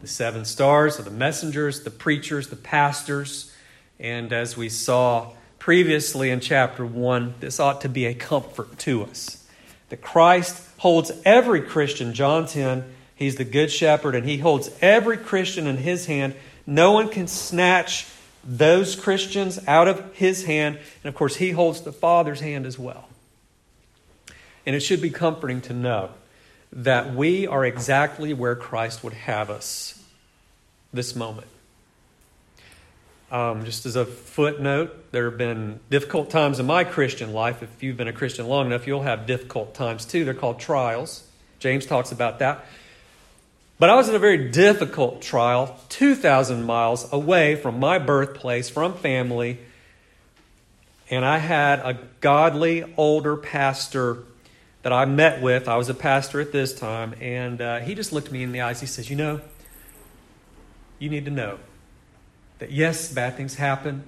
The 0.00 0.08
seven 0.08 0.44
stars 0.44 0.98
are 0.98 1.04
the 1.04 1.12
messengers, 1.12 1.84
the 1.84 1.92
preachers, 1.92 2.48
the 2.48 2.56
pastors. 2.56 3.54
And 4.00 4.32
as 4.32 4.56
we 4.56 4.68
saw 4.68 5.34
previously 5.60 6.28
in 6.28 6.40
chapter 6.40 6.84
1, 6.84 7.34
this 7.38 7.60
ought 7.60 7.82
to 7.82 7.88
be 7.88 8.06
a 8.06 8.14
comfort 8.14 8.80
to 8.80 9.04
us. 9.04 9.46
That 9.90 10.02
Christ 10.02 10.69
holds 10.80 11.12
every 11.26 11.60
Christian, 11.60 12.14
John 12.14 12.46
10, 12.46 12.90
he's 13.14 13.36
the 13.36 13.44
good 13.44 13.70
shepherd, 13.70 14.14
and 14.14 14.26
he 14.26 14.38
holds 14.38 14.70
every 14.80 15.18
Christian 15.18 15.66
in 15.66 15.76
his 15.76 16.06
hand. 16.06 16.34
No 16.66 16.92
one 16.92 17.10
can 17.10 17.26
snatch 17.26 18.06
those 18.42 18.96
Christians 18.96 19.60
out 19.68 19.88
of 19.88 20.14
his 20.14 20.44
hand. 20.44 20.78
And 21.04 21.10
of 21.10 21.14
course, 21.14 21.36
he 21.36 21.50
holds 21.50 21.82
the 21.82 21.92
Father's 21.92 22.40
hand 22.40 22.64
as 22.64 22.78
well. 22.78 23.10
And 24.64 24.74
it 24.74 24.80
should 24.80 25.02
be 25.02 25.10
comforting 25.10 25.60
to 25.62 25.74
know 25.74 26.12
that 26.72 27.14
we 27.14 27.46
are 27.46 27.62
exactly 27.62 28.32
where 28.32 28.56
Christ 28.56 29.04
would 29.04 29.12
have 29.12 29.50
us 29.50 30.02
this 30.94 31.14
moment. 31.14 31.48
Um, 33.30 33.64
just 33.64 33.86
as 33.86 33.94
a 33.94 34.04
footnote, 34.04 35.12
there 35.12 35.30
have 35.30 35.38
been 35.38 35.78
difficult 35.88 36.30
times 36.30 36.58
in 36.58 36.66
my 36.66 36.82
Christian 36.82 37.32
life. 37.32 37.62
If 37.62 37.80
you've 37.80 37.96
been 37.96 38.08
a 38.08 38.12
Christian 38.12 38.48
long 38.48 38.66
enough, 38.66 38.88
you'll 38.88 39.02
have 39.02 39.26
difficult 39.26 39.72
times 39.72 40.04
too. 40.04 40.24
They're 40.24 40.34
called 40.34 40.58
trials. 40.58 41.22
James 41.60 41.86
talks 41.86 42.10
about 42.10 42.40
that. 42.40 42.64
But 43.78 43.88
I 43.88 43.94
was 43.94 44.08
in 44.08 44.16
a 44.16 44.18
very 44.18 44.50
difficult 44.50 45.22
trial, 45.22 45.78
2,000 45.90 46.64
miles 46.64 47.10
away 47.12 47.54
from 47.54 47.78
my 47.78 47.98
birthplace, 47.98 48.68
from 48.68 48.94
family. 48.94 49.58
And 51.08 51.24
I 51.24 51.38
had 51.38 51.78
a 51.78 51.98
godly 52.20 52.84
older 52.96 53.36
pastor 53.36 54.18
that 54.82 54.92
I 54.92 55.04
met 55.04 55.40
with. 55.40 55.68
I 55.68 55.76
was 55.76 55.88
a 55.88 55.94
pastor 55.94 56.40
at 56.40 56.50
this 56.50 56.74
time. 56.74 57.14
And 57.20 57.60
uh, 57.60 57.78
he 57.78 57.94
just 57.94 58.12
looked 58.12 58.32
me 58.32 58.42
in 58.42 58.50
the 58.50 58.62
eyes. 58.62 58.80
He 58.80 58.86
says, 58.86 59.08
You 59.08 59.16
know, 59.16 59.40
you 60.98 61.08
need 61.08 61.26
to 61.26 61.30
know 61.30 61.60
that 62.60 62.70
yes, 62.70 63.12
bad 63.12 63.36
things 63.36 63.56
happen. 63.56 64.04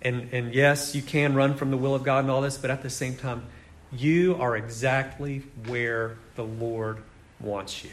And, 0.00 0.28
and 0.32 0.54
yes, 0.54 0.94
you 0.94 1.02
can 1.02 1.34
run 1.34 1.54
from 1.54 1.70
the 1.70 1.76
will 1.76 1.94
of 1.94 2.04
God 2.04 2.20
and 2.20 2.30
all 2.30 2.42
this, 2.42 2.58
but 2.58 2.70
at 2.70 2.82
the 2.82 2.90
same 2.90 3.16
time, 3.16 3.46
you 3.90 4.36
are 4.36 4.56
exactly 4.56 5.42
where 5.66 6.18
the 6.36 6.44
Lord 6.44 6.98
wants 7.40 7.82
you. 7.82 7.90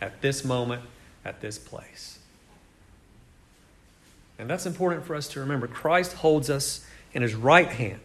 At 0.00 0.20
this 0.20 0.44
moment, 0.44 0.82
at 1.24 1.40
this 1.40 1.58
place. 1.58 2.18
And 4.38 4.50
that's 4.50 4.66
important 4.66 5.04
for 5.04 5.14
us 5.14 5.28
to 5.28 5.40
remember. 5.40 5.68
Christ 5.68 6.14
holds 6.14 6.50
us 6.50 6.84
in 7.12 7.22
his 7.22 7.34
right 7.34 7.68
hand 7.68 8.00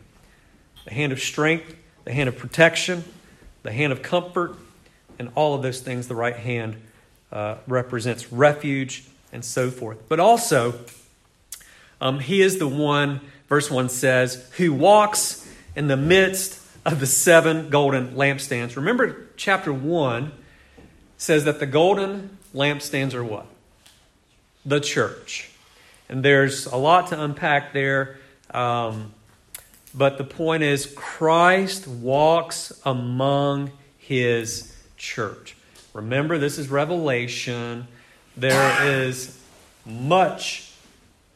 the 0.85 0.93
hand 0.93 1.11
of 1.11 1.19
strength, 1.19 1.75
the 2.05 2.13
hand 2.13 2.29
of 2.29 2.37
protection, 2.37 3.03
the 3.63 3.71
hand 3.71 3.91
of 3.91 4.01
comfort, 4.01 4.55
and 5.17 5.29
all 5.35 5.53
of 5.53 5.61
those 5.61 5.81
things 5.81 6.07
the 6.07 6.15
right 6.15 6.37
hand 6.37 6.77
uh, 7.31 7.55
represents 7.67 8.31
refuge 8.31 9.05
and 9.31 9.43
so 9.43 9.69
forth. 9.69 10.07
But 10.07 10.19
also, 10.19 10.79
um, 12.01 12.19
he 12.19 12.41
is 12.41 12.59
the 12.59 12.67
one, 12.67 13.21
verse 13.47 13.69
1 13.69 13.89
says, 13.89 14.49
who 14.57 14.73
walks 14.73 15.47
in 15.75 15.87
the 15.87 15.97
midst 15.97 16.59
of 16.85 16.99
the 16.99 17.05
seven 17.05 17.69
golden 17.69 18.15
lampstands. 18.15 18.75
Remember, 18.75 19.27
chapter 19.35 19.73
1 19.73 20.31
says 21.17 21.43
that 21.43 21.59
the 21.59 21.65
golden 21.65 22.37
lampstands 22.55 23.13
are 23.13 23.23
what? 23.23 23.45
The 24.65 24.79
church. 24.79 25.51
And 26.07 26.23
there's 26.23 26.65
a 26.65 26.77
lot 26.77 27.07
to 27.07 27.21
unpack 27.21 27.73
there. 27.73 28.17
Um, 28.51 29.13
but 29.93 30.17
the 30.17 30.23
point 30.23 30.63
is, 30.63 30.91
Christ 30.95 31.87
walks 31.87 32.79
among 32.85 33.71
his 33.97 34.75
church. 34.97 35.55
Remember, 35.93 36.37
this 36.37 36.57
is 36.57 36.69
Revelation. 36.69 37.87
There 38.37 38.87
is 38.87 39.37
much 39.85 40.71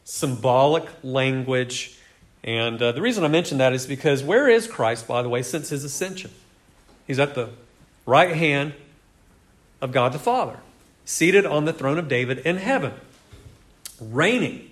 symbolic 0.04 0.86
language. 1.02 1.98
And 2.42 2.80
uh, 2.80 2.92
the 2.92 3.02
reason 3.02 3.24
I 3.24 3.28
mention 3.28 3.58
that 3.58 3.72
is 3.72 3.86
because 3.86 4.22
where 4.22 4.48
is 4.48 4.66
Christ, 4.66 5.08
by 5.08 5.22
the 5.22 5.28
way, 5.28 5.42
since 5.42 5.70
his 5.70 5.84
ascension? 5.84 6.30
He's 7.06 7.18
at 7.18 7.34
the 7.34 7.50
right 8.06 8.34
hand 8.34 8.74
of 9.80 9.92
God 9.92 10.12
the 10.12 10.18
Father, 10.18 10.58
seated 11.04 11.44
on 11.44 11.64
the 11.64 11.72
throne 11.72 11.98
of 11.98 12.08
David 12.08 12.38
in 12.40 12.56
heaven, 12.56 12.92
reigning 14.00 14.70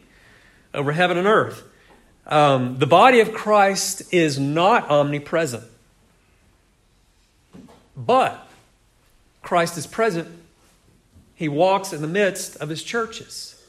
over 0.73 0.93
heaven 0.93 1.19
and 1.19 1.27
earth. 1.27 1.65
Um, 2.27 2.79
the 2.79 2.87
body 2.87 3.21
of 3.21 3.33
Christ 3.33 4.03
is 4.13 4.39
not 4.39 4.89
omnipresent, 4.89 5.65
but 7.97 8.49
Christ 9.43 9.77
is 9.77 9.87
present 9.87 10.42
he 11.43 11.49
walks 11.49 11.93
in 11.93 12.01
the 12.01 12.07
midst 12.07 12.55
of 12.59 12.69
his 12.69 12.85
churches. 12.85 13.61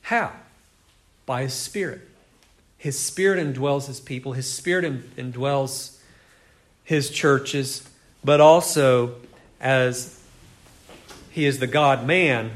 How? 0.00 0.32
By 1.26 1.42
his 1.42 1.52
Spirit. 1.52 2.00
His 2.78 2.98
Spirit 2.98 3.38
indwells 3.38 3.86
his 3.86 4.00
people, 4.00 4.32
his 4.32 4.50
Spirit 4.50 5.14
indwells 5.16 5.98
his 6.84 7.10
churches, 7.10 7.86
but 8.24 8.40
also 8.40 9.16
as 9.60 10.24
he 11.32 11.44
is 11.44 11.58
the 11.58 11.66
God 11.66 12.06
man, 12.06 12.50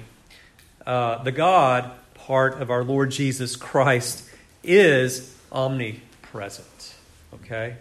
uh, 0.86 1.22
the 1.22 1.32
God 1.32 1.90
part 2.14 2.58
of 2.58 2.70
our 2.70 2.82
Lord 2.82 3.10
Jesus 3.10 3.56
Christ 3.56 4.26
is 4.64 5.36
omnipresent. 5.52 6.94
Okay? 7.34 7.76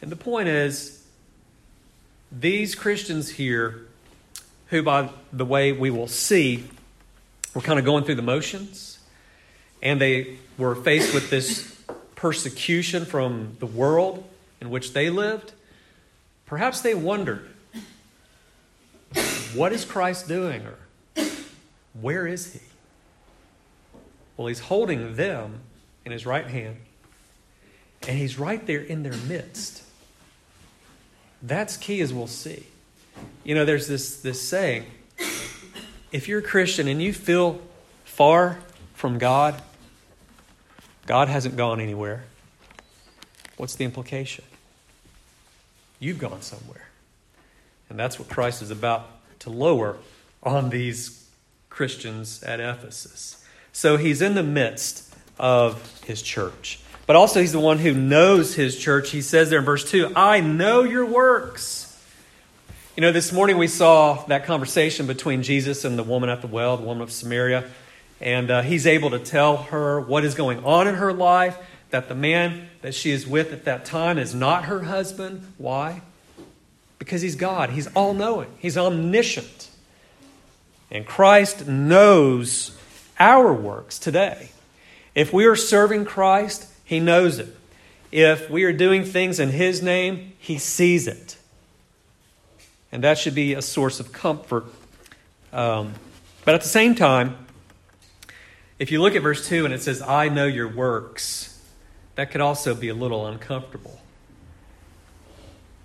And 0.00 0.12
the 0.12 0.16
point 0.16 0.46
is, 0.46 1.04
these 2.30 2.76
Christians 2.76 3.30
here 3.30 3.87
who, 4.68 4.82
by 4.82 5.10
the 5.32 5.44
way, 5.44 5.72
we 5.72 5.90
will 5.90 6.08
see, 6.08 6.64
were 7.54 7.60
kind 7.60 7.78
of 7.78 7.84
going 7.84 8.04
through 8.04 8.16
the 8.16 8.22
motions, 8.22 8.98
and 9.82 10.00
they 10.00 10.38
were 10.56 10.74
faced 10.74 11.14
with 11.14 11.30
this 11.30 11.76
persecution 12.14 13.04
from 13.04 13.56
the 13.60 13.66
world 13.66 14.28
in 14.60 14.70
which 14.70 14.92
they 14.92 15.08
lived. 15.08 15.52
Perhaps 16.46 16.80
they 16.80 16.94
wondered, 16.94 17.48
what 19.54 19.72
is 19.72 19.84
Christ 19.84 20.28
doing? 20.28 20.62
Or 20.66 21.24
where 22.00 22.26
is 22.26 22.52
he? 22.52 22.60
Well, 24.36 24.48
he's 24.48 24.60
holding 24.60 25.16
them 25.16 25.60
in 26.04 26.12
his 26.12 26.26
right 26.26 26.46
hand, 26.46 26.76
and 28.06 28.18
he's 28.18 28.38
right 28.38 28.64
there 28.66 28.80
in 28.80 29.02
their 29.02 29.16
midst. 29.16 29.82
That's 31.42 31.76
key, 31.76 32.00
as 32.00 32.12
we'll 32.12 32.26
see. 32.26 32.66
You 33.44 33.54
know, 33.54 33.64
there's 33.64 33.86
this, 33.86 34.20
this 34.20 34.40
saying 34.40 34.86
if 36.12 36.28
you're 36.28 36.40
a 36.40 36.42
Christian 36.42 36.88
and 36.88 37.02
you 37.02 37.12
feel 37.12 37.60
far 38.04 38.58
from 38.94 39.18
God, 39.18 39.60
God 41.06 41.28
hasn't 41.28 41.56
gone 41.56 41.80
anywhere. 41.80 42.24
What's 43.56 43.74
the 43.74 43.84
implication? 43.84 44.44
You've 46.00 46.18
gone 46.18 46.42
somewhere. 46.42 46.88
And 47.88 47.98
that's 47.98 48.18
what 48.18 48.28
Christ 48.28 48.62
is 48.62 48.70
about 48.70 49.08
to 49.40 49.50
lower 49.50 49.96
on 50.42 50.70
these 50.70 51.28
Christians 51.70 52.42
at 52.42 52.60
Ephesus. 52.60 53.44
So 53.72 53.96
he's 53.96 54.22
in 54.22 54.34
the 54.34 54.42
midst 54.42 55.14
of 55.38 56.02
his 56.04 56.22
church. 56.22 56.80
But 57.06 57.16
also, 57.16 57.40
he's 57.40 57.52
the 57.52 57.60
one 57.60 57.78
who 57.78 57.94
knows 57.94 58.54
his 58.54 58.78
church. 58.78 59.10
He 59.10 59.22
says 59.22 59.48
there 59.48 59.60
in 59.60 59.64
verse 59.64 59.90
2 59.90 60.12
I 60.14 60.40
know 60.40 60.82
your 60.82 61.06
works. 61.06 61.87
You 62.98 63.02
know, 63.02 63.12
this 63.12 63.32
morning 63.32 63.58
we 63.58 63.68
saw 63.68 64.24
that 64.24 64.44
conversation 64.44 65.06
between 65.06 65.44
Jesus 65.44 65.84
and 65.84 65.96
the 65.96 66.02
woman 66.02 66.30
at 66.30 66.40
the 66.40 66.48
well, 66.48 66.76
the 66.76 66.82
woman 66.82 67.00
of 67.00 67.12
Samaria. 67.12 67.62
And 68.20 68.50
uh, 68.50 68.62
he's 68.62 68.88
able 68.88 69.10
to 69.10 69.20
tell 69.20 69.58
her 69.58 70.00
what 70.00 70.24
is 70.24 70.34
going 70.34 70.64
on 70.64 70.88
in 70.88 70.96
her 70.96 71.12
life, 71.12 71.56
that 71.90 72.08
the 72.08 72.16
man 72.16 72.68
that 72.82 72.96
she 72.96 73.12
is 73.12 73.24
with 73.24 73.52
at 73.52 73.66
that 73.66 73.84
time 73.84 74.18
is 74.18 74.34
not 74.34 74.64
her 74.64 74.82
husband. 74.82 75.46
Why? 75.58 76.02
Because 76.98 77.22
he's 77.22 77.36
God, 77.36 77.70
he's 77.70 77.86
all 77.94 78.14
knowing, 78.14 78.48
he's 78.58 78.76
omniscient. 78.76 79.70
And 80.90 81.06
Christ 81.06 81.68
knows 81.68 82.76
our 83.20 83.52
works 83.52 84.00
today. 84.00 84.50
If 85.14 85.32
we 85.32 85.46
are 85.46 85.54
serving 85.54 86.04
Christ, 86.04 86.66
he 86.84 86.98
knows 86.98 87.38
it. 87.38 87.56
If 88.10 88.50
we 88.50 88.64
are 88.64 88.72
doing 88.72 89.04
things 89.04 89.38
in 89.38 89.50
his 89.50 89.84
name, 89.84 90.32
he 90.40 90.58
sees 90.58 91.06
it. 91.06 91.37
And 92.90 93.04
that 93.04 93.18
should 93.18 93.34
be 93.34 93.54
a 93.54 93.62
source 93.62 94.00
of 94.00 94.12
comfort. 94.12 94.64
Um, 95.52 95.94
but 96.44 96.54
at 96.54 96.62
the 96.62 96.68
same 96.68 96.94
time, 96.94 97.46
if 98.78 98.92
you 98.92 99.02
look 99.02 99.14
at 99.14 99.22
verse 99.22 99.46
2 99.48 99.64
and 99.64 99.74
it 99.74 99.82
says, 99.82 100.00
I 100.00 100.28
know 100.28 100.46
your 100.46 100.68
works, 100.68 101.60
that 102.14 102.30
could 102.30 102.40
also 102.40 102.74
be 102.74 102.88
a 102.88 102.94
little 102.94 103.26
uncomfortable. 103.26 104.00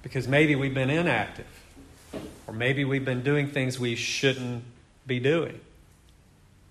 Because 0.01 0.27
maybe 0.27 0.55
we've 0.55 0.73
been 0.73 0.89
inactive, 0.89 1.47
or 2.47 2.53
maybe 2.53 2.83
we've 2.83 3.05
been 3.05 3.23
doing 3.23 3.47
things 3.47 3.79
we 3.79 3.95
shouldn't 3.95 4.63
be 5.07 5.19
doing. 5.19 5.59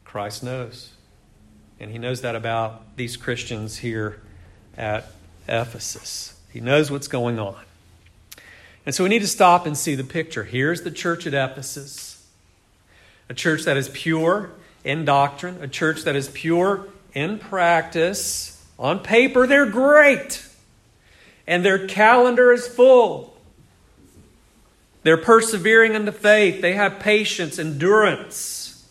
Christ 0.05 0.43
knows. 0.43 0.93
And 1.81 1.91
he 1.91 1.99
knows 1.99 2.21
that 2.21 2.37
about 2.37 2.97
these 2.97 3.17
Christians 3.17 3.79
here 3.79 4.21
at 4.77 5.11
Ephesus. 5.49 6.39
He 6.53 6.61
knows 6.61 6.91
what's 6.91 7.09
going 7.09 7.39
on. 7.39 7.57
And 8.85 8.95
so 8.95 9.05
we 9.05 9.11
need 9.11 9.21
to 9.21 9.29
stop 9.29 9.67
and 9.67 9.77
see 9.77 9.95
the 9.95 10.05
picture. 10.05 10.45
Here's 10.45 10.83
the 10.83 10.91
church 10.91 11.27
at 11.27 11.35
Ephesus, 11.35 12.27
a 13.29 13.35
church 13.35 13.63
that 13.65 13.77
is 13.77 13.89
pure 13.89 14.51
in 14.85 15.05
doctrine, 15.05 15.63
a 15.63 15.69
church 15.69 16.03
that 16.03 16.17
is 16.17 16.29
pure 16.29 16.89
in 17.15 17.39
practice. 17.39 18.65
On 18.79 18.99
paper, 18.99 19.47
they're 19.47 19.67
great, 19.67 20.45
and 21.47 21.65
their 21.65 21.87
calendar 21.87 22.53
is 22.53 22.67
full. 22.67 23.37
They're 25.05 25.17
persevering 25.17 25.95
in 25.95 26.05
the 26.05 26.13
faith, 26.13 26.61
they 26.61 26.75
have 26.75 26.99
patience, 26.99 27.59
endurance. 27.59 28.85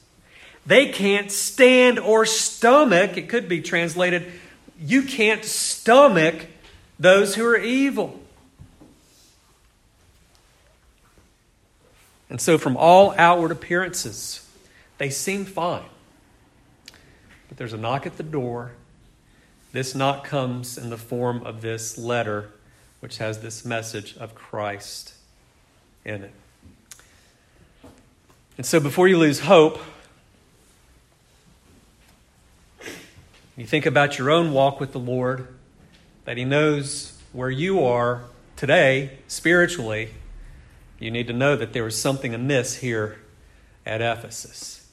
They 0.65 0.89
can't 0.89 1.31
stand 1.31 1.99
or 1.99 2.25
stomach, 2.25 3.17
it 3.17 3.27
could 3.27 3.49
be 3.49 3.61
translated, 3.61 4.31
you 4.79 5.03
can't 5.03 5.43
stomach 5.43 6.45
those 6.99 7.35
who 7.35 7.45
are 7.45 7.57
evil. 7.57 8.20
And 12.31 12.39
so, 12.39 12.57
from 12.57 12.77
all 12.77 13.13
outward 13.17 13.51
appearances, 13.51 14.47
they 14.99 15.09
seem 15.09 15.43
fine. 15.43 15.83
But 17.49 17.57
there's 17.57 17.73
a 17.73 17.77
knock 17.77 18.05
at 18.07 18.15
the 18.15 18.23
door. 18.23 18.71
This 19.73 19.93
knock 19.93 20.23
comes 20.23 20.77
in 20.77 20.89
the 20.89 20.97
form 20.97 21.45
of 21.45 21.59
this 21.59 21.97
letter, 21.97 22.49
which 23.01 23.17
has 23.17 23.41
this 23.41 23.65
message 23.65 24.15
of 24.15 24.33
Christ 24.33 25.13
in 26.05 26.23
it. 26.23 26.31
And 28.57 28.65
so, 28.65 28.79
before 28.79 29.09
you 29.09 29.17
lose 29.17 29.41
hope, 29.41 29.81
you 33.57 33.65
think 33.65 33.85
about 33.85 34.17
your 34.17 34.31
own 34.31 34.53
walk 34.53 34.79
with 34.79 34.93
the 34.93 34.99
Lord, 34.99 35.49
that 36.23 36.37
He 36.37 36.45
knows 36.45 37.19
where 37.33 37.51
you 37.51 37.83
are 37.83 38.21
today 38.55 39.17
spiritually 39.27 40.11
you 41.01 41.11
need 41.11 41.27
to 41.27 41.33
know 41.33 41.55
that 41.55 41.73
there 41.73 41.83
was 41.83 41.99
something 41.99 42.33
amiss 42.33 42.77
here 42.77 43.19
at 43.85 44.01
Ephesus. 44.01 44.87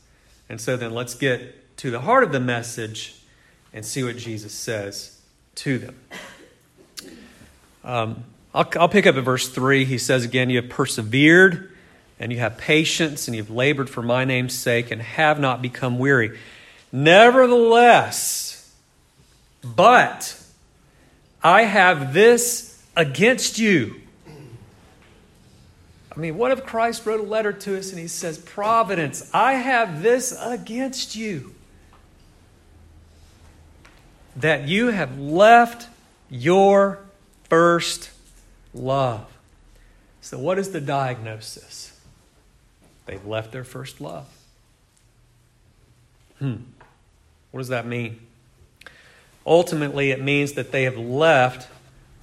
And 0.48 0.60
so 0.60 0.76
then 0.76 0.92
let's 0.92 1.14
get 1.14 1.76
to 1.78 1.90
the 1.90 2.00
heart 2.00 2.24
of 2.24 2.32
the 2.32 2.40
message 2.40 3.14
and 3.72 3.84
see 3.84 4.02
what 4.02 4.16
Jesus 4.16 4.52
says 4.52 5.20
to 5.56 5.78
them. 5.78 5.96
Um, 7.84 8.24
I'll, 8.54 8.68
I'll 8.76 8.88
pick 8.88 9.06
up 9.06 9.16
at 9.16 9.24
verse 9.24 9.48
3. 9.48 9.84
He 9.84 9.98
says 9.98 10.24
again, 10.24 10.50
You 10.50 10.62
have 10.62 10.70
persevered 10.70 11.70
and 12.18 12.32
you 12.32 12.38
have 12.38 12.56
patience 12.58 13.28
and 13.28 13.36
you've 13.36 13.50
labored 13.50 13.90
for 13.90 14.02
my 14.02 14.24
name's 14.24 14.54
sake 14.54 14.90
and 14.90 15.00
have 15.02 15.38
not 15.38 15.62
become 15.62 15.98
weary. 15.98 16.38
Nevertheless, 16.90 18.74
but 19.62 20.40
I 21.42 21.62
have 21.62 22.14
this 22.14 22.82
against 22.96 23.58
you 23.58 24.00
I 26.18 26.20
mean, 26.20 26.36
what 26.36 26.50
if 26.50 26.66
Christ 26.66 27.06
wrote 27.06 27.20
a 27.20 27.22
letter 27.22 27.52
to 27.52 27.78
us 27.78 27.90
and 27.90 27.98
he 28.00 28.08
says, 28.08 28.38
Providence, 28.38 29.30
I 29.32 29.52
have 29.52 30.02
this 30.02 30.36
against 30.36 31.14
you 31.14 31.54
that 34.34 34.66
you 34.66 34.88
have 34.88 35.16
left 35.16 35.86
your 36.28 36.98
first 37.44 38.10
love. 38.74 39.26
So, 40.20 40.40
what 40.40 40.58
is 40.58 40.72
the 40.72 40.80
diagnosis? 40.80 41.96
They've 43.06 43.24
left 43.24 43.52
their 43.52 43.62
first 43.62 44.00
love. 44.00 44.26
Hmm. 46.40 46.56
What 47.52 47.60
does 47.60 47.68
that 47.68 47.86
mean? 47.86 48.18
Ultimately, 49.46 50.10
it 50.10 50.20
means 50.20 50.54
that 50.54 50.72
they 50.72 50.82
have 50.82 50.98
left 50.98 51.68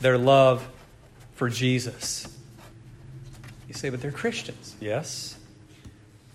their 0.02 0.18
love 0.18 0.68
for 1.36 1.50
Jesus. 1.50 2.28
You 3.76 3.80
say, 3.80 3.90
but 3.90 4.02
they're 4.02 4.10
Christians. 4.10 4.74
Yes. 4.80 5.38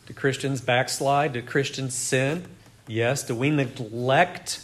Do 0.05 0.13
Christians 0.13 0.61
backslide? 0.61 1.33
Do 1.33 1.41
Christians 1.41 1.95
sin? 1.95 2.45
Yes. 2.87 3.23
Do 3.23 3.35
we 3.35 3.49
neglect 3.49 4.63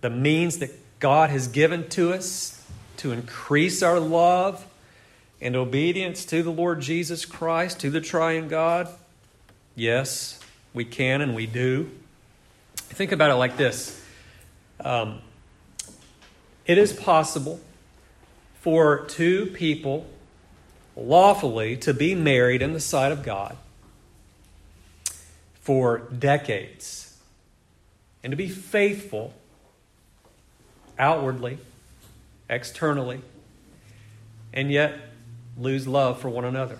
the 0.00 0.08
means 0.08 0.60
that 0.60 0.70
God 0.98 1.28
has 1.28 1.46
given 1.46 1.90
to 1.90 2.14
us 2.14 2.66
to 2.96 3.12
increase 3.12 3.82
our 3.82 4.00
love 4.00 4.66
and 5.42 5.54
obedience 5.54 6.24
to 6.24 6.42
the 6.42 6.50
Lord 6.50 6.80
Jesus 6.80 7.26
Christ, 7.26 7.80
to 7.80 7.90
the 7.90 8.00
triune 8.00 8.48
God? 8.48 8.88
Yes, 9.74 10.40
we 10.72 10.86
can 10.86 11.20
and 11.20 11.34
we 11.34 11.44
do. 11.44 11.90
Think 12.76 13.12
about 13.12 13.30
it 13.30 13.34
like 13.34 13.58
this 13.58 14.02
um, 14.82 15.20
it 16.64 16.78
is 16.78 16.94
possible 16.94 17.60
for 18.62 19.04
two 19.04 19.46
people 19.48 20.06
lawfully 21.00 21.76
to 21.78 21.94
be 21.94 22.14
married 22.14 22.62
in 22.62 22.72
the 22.72 22.80
sight 22.80 23.12
of 23.12 23.22
God 23.22 23.56
for 25.54 25.98
decades 25.98 27.16
and 28.22 28.30
to 28.30 28.36
be 28.36 28.48
faithful 28.48 29.32
outwardly, 30.98 31.58
externally, 32.48 33.20
and 34.52 34.70
yet 34.70 34.94
lose 35.56 35.86
love 35.86 36.20
for 36.20 36.28
one 36.28 36.44
another. 36.44 36.78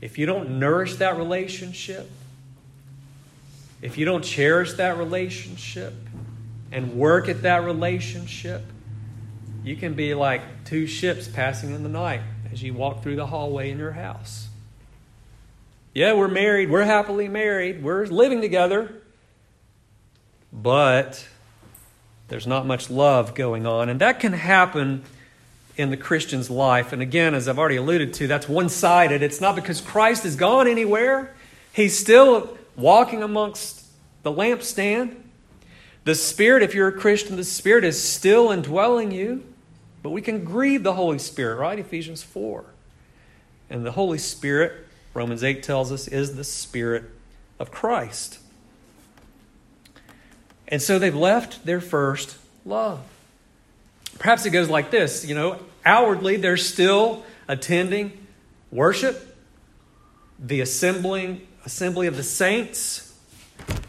If 0.00 0.18
you 0.18 0.26
don't 0.26 0.58
nourish 0.58 0.96
that 0.96 1.16
relationship, 1.16 2.10
if 3.82 3.98
you 3.98 4.04
don't 4.04 4.22
cherish 4.22 4.74
that 4.74 4.98
relationship 4.98 5.94
and 6.70 6.94
work 6.94 7.28
at 7.28 7.42
that 7.42 7.64
relationship, 7.64 8.62
you 9.66 9.74
can 9.74 9.94
be 9.94 10.14
like 10.14 10.64
two 10.64 10.86
ships 10.86 11.26
passing 11.26 11.74
in 11.74 11.82
the 11.82 11.88
night 11.88 12.20
as 12.52 12.62
you 12.62 12.72
walk 12.72 13.02
through 13.02 13.16
the 13.16 13.26
hallway 13.26 13.68
in 13.68 13.78
your 13.78 13.90
house. 13.90 14.46
Yeah, 15.92 16.12
we're 16.12 16.28
married, 16.28 16.70
we're 16.70 16.84
happily 16.84 17.26
married, 17.26 17.82
we're 17.82 18.06
living 18.06 18.40
together, 18.40 18.94
but 20.52 21.26
there's 22.28 22.46
not 22.46 22.64
much 22.64 22.90
love 22.90 23.34
going 23.34 23.66
on. 23.66 23.88
And 23.88 24.00
that 24.00 24.20
can 24.20 24.34
happen 24.34 25.02
in 25.76 25.90
the 25.90 25.96
Christian's 25.96 26.48
life. 26.48 26.92
And 26.92 27.02
again, 27.02 27.34
as 27.34 27.48
I've 27.48 27.58
already 27.58 27.76
alluded 27.76 28.14
to, 28.14 28.28
that's 28.28 28.48
one 28.48 28.68
sided. 28.68 29.20
It's 29.20 29.40
not 29.40 29.56
because 29.56 29.80
Christ 29.80 30.22
has 30.22 30.36
gone 30.36 30.68
anywhere, 30.68 31.34
He's 31.72 31.98
still 31.98 32.56
walking 32.76 33.24
amongst 33.24 33.84
the 34.22 34.30
lampstand. 34.30 35.16
The 36.04 36.14
Spirit, 36.14 36.62
if 36.62 36.72
you're 36.72 36.86
a 36.86 36.92
Christian, 36.92 37.34
the 37.34 37.42
Spirit 37.42 37.82
is 37.82 38.00
still 38.00 38.52
indwelling 38.52 39.10
you. 39.10 39.42
But 40.06 40.12
we 40.12 40.22
can 40.22 40.44
grieve 40.44 40.84
the 40.84 40.92
Holy 40.92 41.18
Spirit, 41.18 41.56
right? 41.56 41.76
Ephesians 41.76 42.22
4. 42.22 42.64
And 43.70 43.84
the 43.84 43.90
Holy 43.90 44.18
Spirit 44.18 44.86
Romans 45.14 45.42
8 45.42 45.64
tells 45.64 45.90
us, 45.90 46.06
is 46.06 46.36
the 46.36 46.44
Spirit 46.44 47.10
of 47.58 47.72
Christ. 47.72 48.38
And 50.68 50.80
so 50.80 51.00
they've 51.00 51.12
left 51.12 51.66
their 51.66 51.80
first 51.80 52.38
love. 52.64 53.00
Perhaps 54.20 54.46
it 54.46 54.50
goes 54.50 54.70
like 54.70 54.92
this 54.92 55.24
you 55.24 55.34
know, 55.34 55.58
outwardly 55.84 56.36
they're 56.36 56.56
still 56.56 57.24
attending 57.48 58.24
worship, 58.70 59.36
the 60.38 60.60
assembling 60.60 61.44
assembly 61.64 62.06
of 62.06 62.16
the 62.16 62.22
saints, 62.22 63.12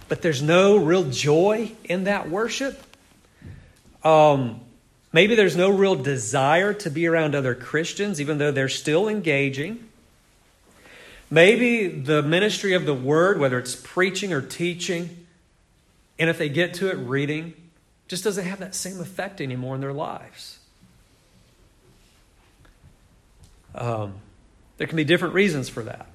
but 0.10 0.24
there's 0.24 0.42
no 0.42 0.78
real 0.78 1.04
joy 1.12 1.74
in 1.84 2.06
that 2.06 2.28
worship. 2.28 2.82
Um, 4.04 4.62
maybe 5.12 5.36
there's 5.36 5.56
no 5.56 5.70
real 5.70 5.96
desire 5.96 6.74
to 6.74 6.90
be 6.90 7.08
around 7.08 7.36
other 7.36 7.56
Christians, 7.56 8.20
even 8.22 8.38
though 8.38 8.52
they're 8.52 8.70
still 8.70 9.08
engaging. 9.08 9.88
Maybe 11.30 11.88
the 11.88 12.22
ministry 12.22 12.74
of 12.74 12.86
the 12.86 12.94
word, 12.94 13.40
whether 13.40 13.60
it's 13.60 13.76
preaching 13.76 14.32
or 14.32 14.42
teaching, 14.42 15.28
and 16.18 16.30
if 16.30 16.38
they 16.38 16.50
get 16.50 16.74
to 16.76 16.90
it, 16.90 16.96
reading, 16.96 17.54
just 18.08 18.24
doesn't 18.24 18.46
have 18.46 18.60
that 18.60 18.74
same 18.74 19.00
effect 19.02 19.42
anymore 19.42 19.76
in 19.76 19.82
their 19.82 19.94
lives. 19.94 20.60
Um, 23.76 24.16
there 24.78 24.88
can 24.88 24.96
be 24.96 25.04
different 25.04 25.34
reasons 25.34 25.70
for 25.70 25.84
that. 25.84 26.08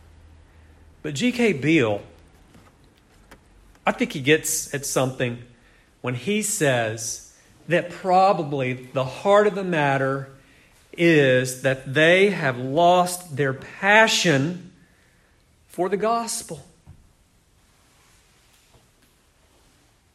But 1.02 1.14
G.K. 1.14 1.54
Beale, 1.54 2.02
I 3.86 3.92
think 3.92 4.12
he 4.12 4.20
gets 4.20 4.72
at 4.72 4.86
something 4.86 5.42
when 6.00 6.14
he 6.14 6.42
says 6.42 7.31
that 7.68 7.90
probably 7.90 8.72
the 8.72 9.04
heart 9.04 9.46
of 9.46 9.54
the 9.54 9.64
matter 9.64 10.28
is 10.92 11.62
that 11.62 11.94
they 11.94 12.30
have 12.30 12.58
lost 12.58 13.36
their 13.36 13.54
passion 13.54 14.72
for 15.68 15.88
the 15.88 15.96
gospel. 15.96 16.66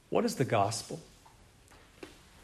What 0.10 0.24
is 0.24 0.36
the 0.36 0.46
gospel? 0.46 1.00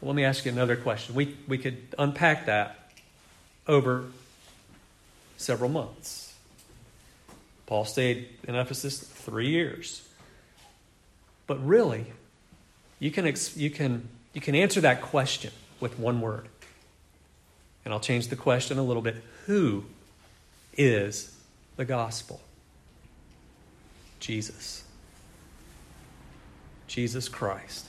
Well, 0.00 0.08
let 0.08 0.16
me 0.16 0.24
ask 0.24 0.44
you 0.44 0.52
another 0.52 0.76
question. 0.76 1.14
We, 1.14 1.36
we 1.48 1.58
could 1.58 1.78
unpack 1.98 2.46
that 2.46 2.90
over 3.66 4.04
several 5.36 5.70
months. 5.70 6.34
Paul 7.66 7.84
stayed 7.84 8.28
in 8.46 8.54
Ephesus 8.54 8.98
three 8.98 9.48
years. 9.48 10.06
But 11.46 11.64
really, 11.64 12.06
you 12.98 13.10
can, 13.10 13.32
you, 13.54 13.70
can, 13.70 14.08
you 14.34 14.40
can 14.40 14.54
answer 14.54 14.80
that 14.82 15.00
question 15.00 15.52
with 15.80 15.98
one 15.98 16.20
word. 16.20 16.48
And 17.84 17.94
I'll 17.94 18.00
change 18.00 18.28
the 18.28 18.36
question 18.36 18.78
a 18.78 18.82
little 18.82 19.02
bit. 19.02 19.16
Who 19.46 19.84
is 20.76 21.34
the 21.76 21.84
gospel? 21.84 22.40
Jesus. 24.20 24.84
Jesus 26.88 27.28
Christ. 27.28 27.86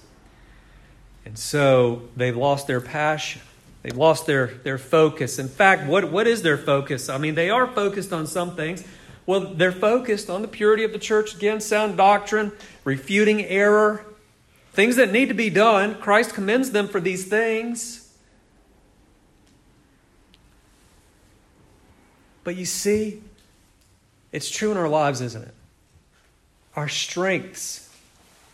And 1.26 1.38
so 1.38 2.04
they've 2.16 2.36
lost 2.36 2.68
their 2.68 2.82
passion. 2.82 3.42
They've 3.82 3.98
lost 3.98 4.26
their, 4.26 4.48
their 4.64 4.78
focus. 4.78 5.40
In 5.40 5.48
fact, 5.48 5.88
what, 5.88 6.12
what 6.12 6.28
is 6.28 6.42
their 6.42 6.58
focus? 6.58 7.10
I 7.10 7.18
mean, 7.18 7.36
they 7.36 7.50
are 7.50 7.68
focused 7.68 8.14
on 8.14 8.28
some 8.28 8.56
things. 8.56 8.84
Well, 9.26 9.54
they're 9.54 9.72
focused 9.72 10.30
on 10.30 10.44
the 10.44 10.48
purity 10.48 10.84
of 10.84 10.92
the 10.92 11.00
church, 11.00 11.36
again, 11.36 11.60
sound 11.60 11.98
doctrine, 11.98 12.52
refuting 12.84 13.44
error, 13.44 14.06
things 14.76 14.98
that 14.98 15.12
need 15.12 15.30
to 15.30 15.34
be 15.34 15.50
done. 15.50 15.96
Christ 15.96 16.34
commends 16.34 16.72
them 16.72 16.88
for 16.88 17.00
these 17.00 17.26
things. 17.26 18.14
But 22.44 22.56
you 22.56 22.66
see, 22.66 23.22
it's 24.32 24.50
true 24.50 24.72
in 24.72 24.78
our 24.78 24.90
lives, 24.90 25.22
isn't 25.22 25.42
it? 25.42 25.54
Our 26.76 26.90
strengths 26.90 27.90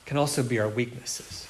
can 0.05 0.17
also 0.17 0.43
be 0.43 0.59
our 0.59 0.69
weaknesses. 0.69 1.47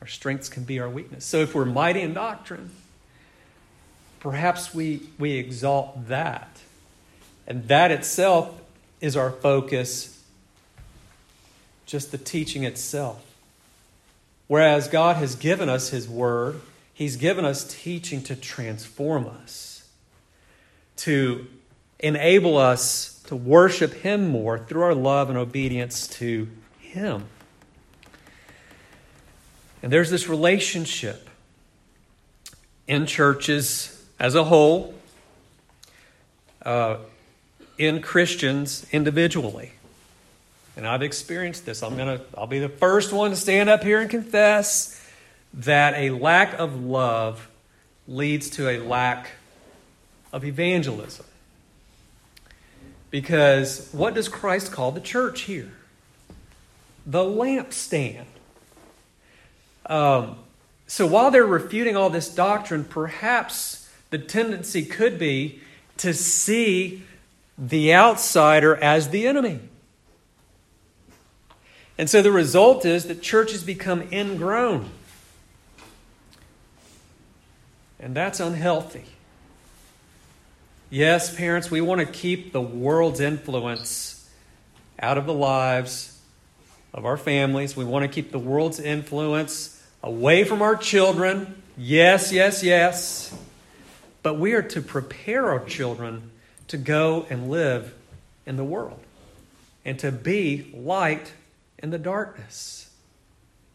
Our 0.00 0.06
strengths 0.06 0.48
can 0.48 0.64
be 0.64 0.80
our 0.80 0.88
weakness. 0.88 1.24
So 1.24 1.38
if 1.38 1.54
we're 1.54 1.64
mighty 1.64 2.00
in 2.00 2.14
doctrine, 2.14 2.70
perhaps 4.18 4.74
we, 4.74 5.02
we 5.18 5.32
exalt 5.32 6.08
that. 6.08 6.60
And 7.46 7.68
that 7.68 7.92
itself 7.92 8.60
is 9.00 9.16
our 9.16 9.30
focus, 9.30 10.11
just 11.92 12.10
the 12.10 12.16
teaching 12.16 12.64
itself. 12.64 13.22
Whereas 14.48 14.88
God 14.88 15.16
has 15.16 15.36
given 15.36 15.68
us 15.68 15.90
His 15.90 16.08
Word, 16.08 16.62
He's 16.94 17.16
given 17.16 17.44
us 17.44 17.64
teaching 17.64 18.22
to 18.22 18.34
transform 18.34 19.26
us, 19.26 19.86
to 20.96 21.46
enable 21.98 22.56
us 22.56 23.22
to 23.26 23.36
worship 23.36 23.92
Him 23.92 24.28
more 24.28 24.58
through 24.58 24.82
our 24.82 24.94
love 24.94 25.28
and 25.28 25.36
obedience 25.36 26.08
to 26.08 26.48
Him. 26.78 27.24
And 29.82 29.92
there's 29.92 30.08
this 30.08 30.30
relationship 30.30 31.28
in 32.88 33.04
churches 33.04 34.02
as 34.18 34.34
a 34.34 34.44
whole, 34.44 34.94
uh, 36.64 36.96
in 37.76 38.00
Christians 38.00 38.86
individually. 38.92 39.72
And 40.76 40.86
I've 40.86 41.02
experienced 41.02 41.66
this. 41.66 41.82
I'm 41.82 41.96
gonna 41.96 42.20
I'll 42.36 42.46
be 42.46 42.58
the 42.58 42.68
first 42.68 43.12
one 43.12 43.30
to 43.30 43.36
stand 43.36 43.68
up 43.68 43.82
here 43.82 44.00
and 44.00 44.08
confess 44.08 44.98
that 45.54 45.94
a 45.94 46.10
lack 46.10 46.58
of 46.58 46.82
love 46.82 47.48
leads 48.08 48.50
to 48.50 48.68
a 48.68 48.78
lack 48.78 49.32
of 50.32 50.44
evangelism. 50.44 51.26
Because 53.10 53.90
what 53.92 54.14
does 54.14 54.28
Christ 54.28 54.72
call 54.72 54.92
the 54.92 55.00
church 55.00 55.42
here? 55.42 55.72
The 57.04 57.22
lampstand. 57.22 58.24
Um, 59.84 60.36
so 60.86 61.06
while 61.06 61.30
they're 61.30 61.44
refuting 61.44 61.96
all 61.96 62.08
this 62.08 62.34
doctrine, 62.34 62.84
perhaps 62.84 63.90
the 64.10 64.18
tendency 64.18 64.84
could 64.84 65.18
be 65.18 65.60
to 65.98 66.14
see 66.14 67.02
the 67.58 67.94
outsider 67.94 68.76
as 68.76 69.10
the 69.10 69.26
enemy. 69.26 69.60
And 72.02 72.10
so 72.10 72.20
the 72.20 72.32
result 72.32 72.84
is 72.84 73.04
that 73.04 73.22
churches 73.22 73.62
become 73.62 74.08
ingrown. 74.10 74.90
And 78.00 78.12
that's 78.12 78.40
unhealthy. 78.40 79.04
Yes, 80.90 81.32
parents, 81.32 81.70
we 81.70 81.80
want 81.80 82.00
to 82.00 82.06
keep 82.06 82.50
the 82.50 82.60
world's 82.60 83.20
influence 83.20 84.28
out 84.98 85.16
of 85.16 85.26
the 85.26 85.32
lives 85.32 86.20
of 86.92 87.06
our 87.06 87.16
families. 87.16 87.76
We 87.76 87.84
want 87.84 88.02
to 88.02 88.08
keep 88.08 88.32
the 88.32 88.38
world's 88.40 88.80
influence 88.80 89.80
away 90.02 90.42
from 90.42 90.60
our 90.60 90.74
children. 90.74 91.62
Yes, 91.78 92.32
yes, 92.32 92.64
yes. 92.64 93.32
But 94.24 94.40
we 94.40 94.54
are 94.54 94.62
to 94.62 94.82
prepare 94.82 95.52
our 95.52 95.64
children 95.64 96.32
to 96.66 96.78
go 96.78 97.26
and 97.30 97.48
live 97.48 97.94
in 98.44 98.56
the 98.56 98.64
world 98.64 98.98
and 99.84 100.00
to 100.00 100.10
be 100.10 100.68
light 100.74 101.32
in 101.82 101.90
the 101.90 101.98
darkness. 101.98 102.88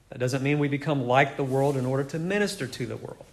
That 0.10 0.20
doesn't 0.20 0.42
mean 0.42 0.60
we 0.60 0.70
become 0.70 1.06
like 1.06 1.36
the 1.36 1.44
world 1.44 1.76
in 1.76 1.86
order 1.86 2.04
to 2.06 2.20
minister 2.20 2.66
to 2.66 2.86
the 2.86 2.98
world. 2.98 3.26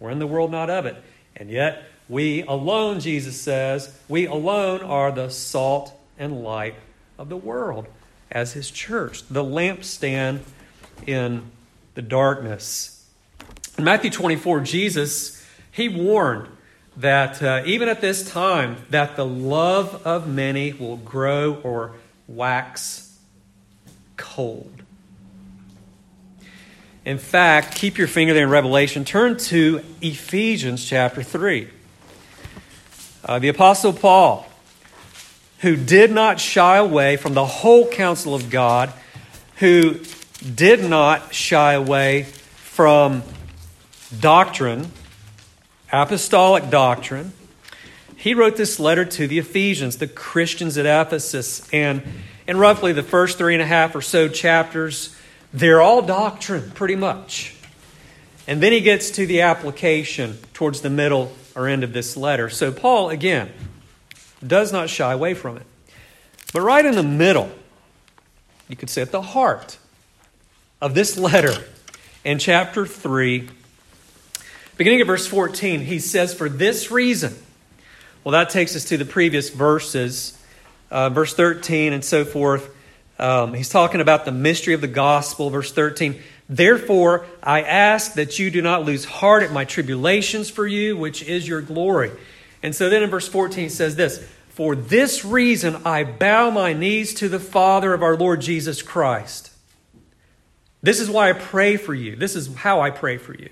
We're 0.00 0.10
in 0.10 0.18
the 0.18 0.26
world, 0.26 0.50
not 0.50 0.68
of 0.68 0.84
it. 0.86 0.96
And 1.36 1.50
yet, 1.50 1.84
we 2.08 2.42
alone, 2.42 3.00
Jesus 3.00 3.40
says, 3.40 3.96
we 4.08 4.26
alone 4.26 4.82
are 4.82 5.12
the 5.12 5.30
salt 5.30 5.92
and 6.18 6.42
light 6.42 6.74
of 7.18 7.28
the 7.28 7.36
world 7.36 7.86
as 8.30 8.52
his 8.52 8.70
church, 8.70 9.22
the 9.28 9.44
lampstand 9.44 10.40
in 11.06 11.50
the 11.94 12.02
darkness. 12.02 13.08
In 13.78 13.84
Matthew 13.84 14.10
24, 14.10 14.60
Jesus, 14.60 15.46
he 15.70 15.88
warned 15.88 16.48
that 16.96 17.42
uh, 17.42 17.62
even 17.66 17.88
at 17.88 18.00
this 18.00 18.28
time 18.28 18.78
that 18.90 19.16
the 19.16 19.26
love 19.26 20.06
of 20.06 20.26
many 20.26 20.72
will 20.72 20.96
grow 20.96 21.54
or 21.62 21.92
wax 22.26 23.05
cold. 24.16 24.82
In 27.04 27.18
fact, 27.18 27.76
keep 27.76 27.98
your 27.98 28.08
finger 28.08 28.34
there 28.34 28.44
in 28.44 28.50
Revelation. 28.50 29.04
Turn 29.04 29.36
to 29.36 29.80
Ephesians 30.00 30.84
chapter 30.84 31.22
3. 31.22 31.68
Uh, 33.24 33.38
the 33.38 33.48
Apostle 33.48 33.92
Paul, 33.92 34.46
who 35.60 35.76
did 35.76 36.10
not 36.10 36.40
shy 36.40 36.76
away 36.76 37.16
from 37.16 37.34
the 37.34 37.46
whole 37.46 37.88
counsel 37.88 38.34
of 38.34 38.50
God, 38.50 38.92
who 39.56 40.00
did 40.54 40.82
not 40.82 41.32
shy 41.32 41.74
away 41.74 42.24
from 42.24 43.22
doctrine, 44.18 44.90
apostolic 45.92 46.70
doctrine, 46.70 47.32
he 48.16 48.34
wrote 48.34 48.56
this 48.56 48.80
letter 48.80 49.04
to 49.04 49.28
the 49.28 49.38
Ephesians, 49.38 49.98
the 49.98 50.08
Christians 50.08 50.76
at 50.76 50.86
Ephesus. 50.86 51.68
And 51.72 52.02
in 52.46 52.58
roughly 52.58 52.92
the 52.92 53.02
first 53.02 53.38
three 53.38 53.54
and 53.54 53.62
a 53.62 53.66
half 53.66 53.94
or 53.94 54.02
so 54.02 54.28
chapters, 54.28 55.16
they're 55.52 55.80
all 55.80 56.02
doctrine, 56.02 56.70
pretty 56.72 56.96
much. 56.96 57.54
And 58.46 58.62
then 58.62 58.72
he 58.72 58.80
gets 58.80 59.10
to 59.12 59.26
the 59.26 59.40
application 59.42 60.38
towards 60.54 60.80
the 60.80 60.90
middle 60.90 61.32
or 61.54 61.66
end 61.66 61.82
of 61.82 61.92
this 61.92 62.16
letter. 62.16 62.48
So, 62.48 62.70
Paul, 62.70 63.10
again, 63.10 63.50
does 64.46 64.72
not 64.72 64.88
shy 64.88 65.12
away 65.12 65.34
from 65.34 65.56
it. 65.56 65.66
But 66.52 66.60
right 66.62 66.84
in 66.84 66.94
the 66.94 67.02
middle, 67.02 67.50
you 68.68 68.76
could 68.76 68.90
say 68.90 69.02
at 69.02 69.10
the 69.10 69.22
heart 69.22 69.78
of 70.80 70.94
this 70.94 71.16
letter 71.16 71.54
in 72.24 72.38
chapter 72.38 72.86
3, 72.86 73.48
beginning 74.76 75.00
of 75.00 75.06
verse 75.06 75.26
14, 75.26 75.80
he 75.80 75.98
says, 75.98 76.34
For 76.34 76.48
this 76.48 76.90
reason, 76.90 77.36
well, 78.22 78.32
that 78.32 78.50
takes 78.50 78.76
us 78.76 78.84
to 78.86 78.96
the 78.96 79.04
previous 79.04 79.50
verses, 79.50 80.38
uh, 80.90 81.10
verse 81.10 81.34
13 81.34 81.92
and 81.92 82.04
so 82.04 82.24
forth. 82.24 82.74
Um, 83.18 83.54
he's 83.54 83.68
talking 83.68 84.00
about 84.00 84.24
the 84.24 84.32
mystery 84.32 84.74
of 84.74 84.80
the 84.80 84.88
gospel, 84.88 85.50
verse 85.50 85.72
13. 85.72 86.20
Therefore, 86.48 87.26
I 87.42 87.62
ask 87.62 88.14
that 88.14 88.38
you 88.38 88.50
do 88.50 88.62
not 88.62 88.84
lose 88.84 89.04
heart 89.04 89.42
at 89.42 89.52
my 89.52 89.64
tribulations 89.64 90.50
for 90.50 90.66
you, 90.66 90.96
which 90.96 91.22
is 91.22 91.48
your 91.48 91.60
glory. 91.60 92.12
And 92.62 92.74
so 92.74 92.88
then 92.88 93.02
in 93.02 93.10
verse 93.10 93.28
14 93.28 93.64
he 93.64 93.68
says 93.68 93.96
this 93.96 94.26
For 94.50 94.76
this 94.76 95.24
reason 95.24 95.76
I 95.84 96.04
bow 96.04 96.50
my 96.50 96.72
knees 96.72 97.14
to 97.14 97.28
the 97.28 97.40
Father 97.40 97.94
of 97.94 98.02
our 98.02 98.16
Lord 98.16 98.40
Jesus 98.40 98.82
Christ. 98.82 99.52
This 100.82 101.00
is 101.00 101.10
why 101.10 101.30
I 101.30 101.32
pray 101.32 101.76
for 101.76 101.94
you. 101.94 102.16
This 102.16 102.36
is 102.36 102.54
how 102.54 102.80
I 102.80 102.90
pray 102.90 103.16
for 103.16 103.34
you. 103.34 103.50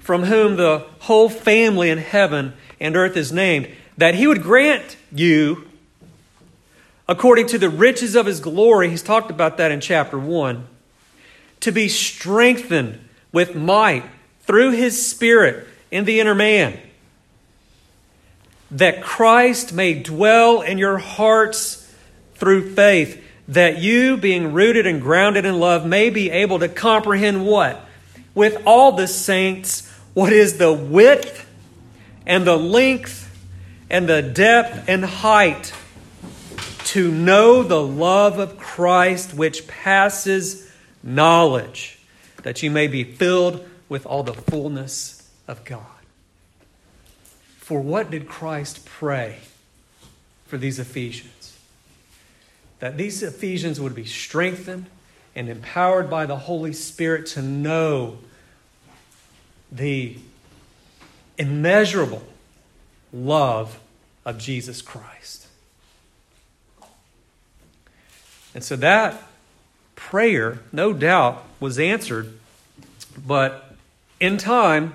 From 0.00 0.24
whom 0.24 0.56
the 0.56 0.86
whole 1.00 1.28
family 1.28 1.88
in 1.88 1.98
heaven 1.98 2.52
and 2.80 2.96
earth 2.96 3.16
is 3.16 3.32
named, 3.32 3.70
that 3.96 4.16
he 4.16 4.26
would 4.26 4.42
grant 4.42 4.96
you, 5.12 5.68
according 7.08 7.46
to 7.48 7.58
the 7.58 7.70
riches 7.70 8.14
of 8.14 8.26
his 8.26 8.40
glory, 8.40 8.90
he's 8.90 9.02
talked 9.02 9.30
about 9.30 9.56
that 9.56 9.72
in 9.72 9.80
chapter 9.80 10.18
1, 10.18 10.66
to 11.60 11.72
be 11.72 11.88
strengthened 11.88 12.98
with 13.32 13.54
might 13.54 14.04
through 14.40 14.72
his 14.72 15.04
Spirit 15.06 15.66
in 15.90 16.04
the 16.04 16.20
inner 16.20 16.34
man, 16.34 16.78
that 18.70 19.02
Christ 19.02 19.72
may 19.72 19.94
dwell 19.94 20.62
in 20.62 20.78
your 20.78 20.98
hearts 20.98 21.92
through 22.34 22.74
faith, 22.74 23.22
that 23.48 23.78
you, 23.78 24.16
being 24.16 24.52
rooted 24.52 24.86
and 24.86 25.00
grounded 25.00 25.44
in 25.44 25.60
love, 25.60 25.84
may 25.84 26.10
be 26.10 26.30
able 26.30 26.58
to 26.60 26.68
comprehend 26.68 27.46
what? 27.46 27.84
With 28.34 28.62
all 28.66 28.92
the 28.92 29.06
saints, 29.06 29.88
what 30.14 30.32
is 30.32 30.58
the 30.58 30.72
width 30.72 31.46
and 32.26 32.46
the 32.46 32.56
length 32.56 33.28
and 33.90 34.08
the 34.08 34.22
depth 34.22 34.88
and 34.88 35.04
height 35.04 35.72
to 36.86 37.10
know 37.10 37.62
the 37.62 37.82
love 37.82 38.38
of 38.38 38.58
Christ 38.58 39.34
which 39.34 39.66
passes 39.66 40.70
knowledge, 41.02 41.98
that 42.42 42.62
you 42.62 42.70
may 42.70 42.86
be 42.86 43.04
filled 43.04 43.68
with 43.88 44.06
all 44.06 44.22
the 44.22 44.34
fullness 44.34 45.30
of 45.46 45.64
God. 45.64 45.80
For 47.58 47.80
what 47.80 48.10
did 48.10 48.28
Christ 48.28 48.84
pray 48.84 49.38
for 50.46 50.58
these 50.58 50.78
Ephesians? 50.78 51.56
That 52.80 52.96
these 52.96 53.22
Ephesians 53.22 53.80
would 53.80 53.94
be 53.94 54.04
strengthened 54.04 54.86
and 55.34 55.48
empowered 55.48 56.10
by 56.10 56.26
the 56.26 56.36
Holy 56.36 56.72
Spirit 56.72 57.26
to 57.28 57.42
know 57.42 58.18
the 59.70 60.18
immeasurable 61.38 62.22
love 63.12 63.78
of 64.24 64.38
Jesus 64.38 64.82
Christ. 64.82 65.46
And 68.54 68.62
so 68.62 68.76
that 68.76 69.22
prayer, 69.96 70.60
no 70.72 70.92
doubt, 70.92 71.44
was 71.60 71.78
answered, 71.78 72.38
but 73.26 73.74
in 74.20 74.36
time, 74.36 74.94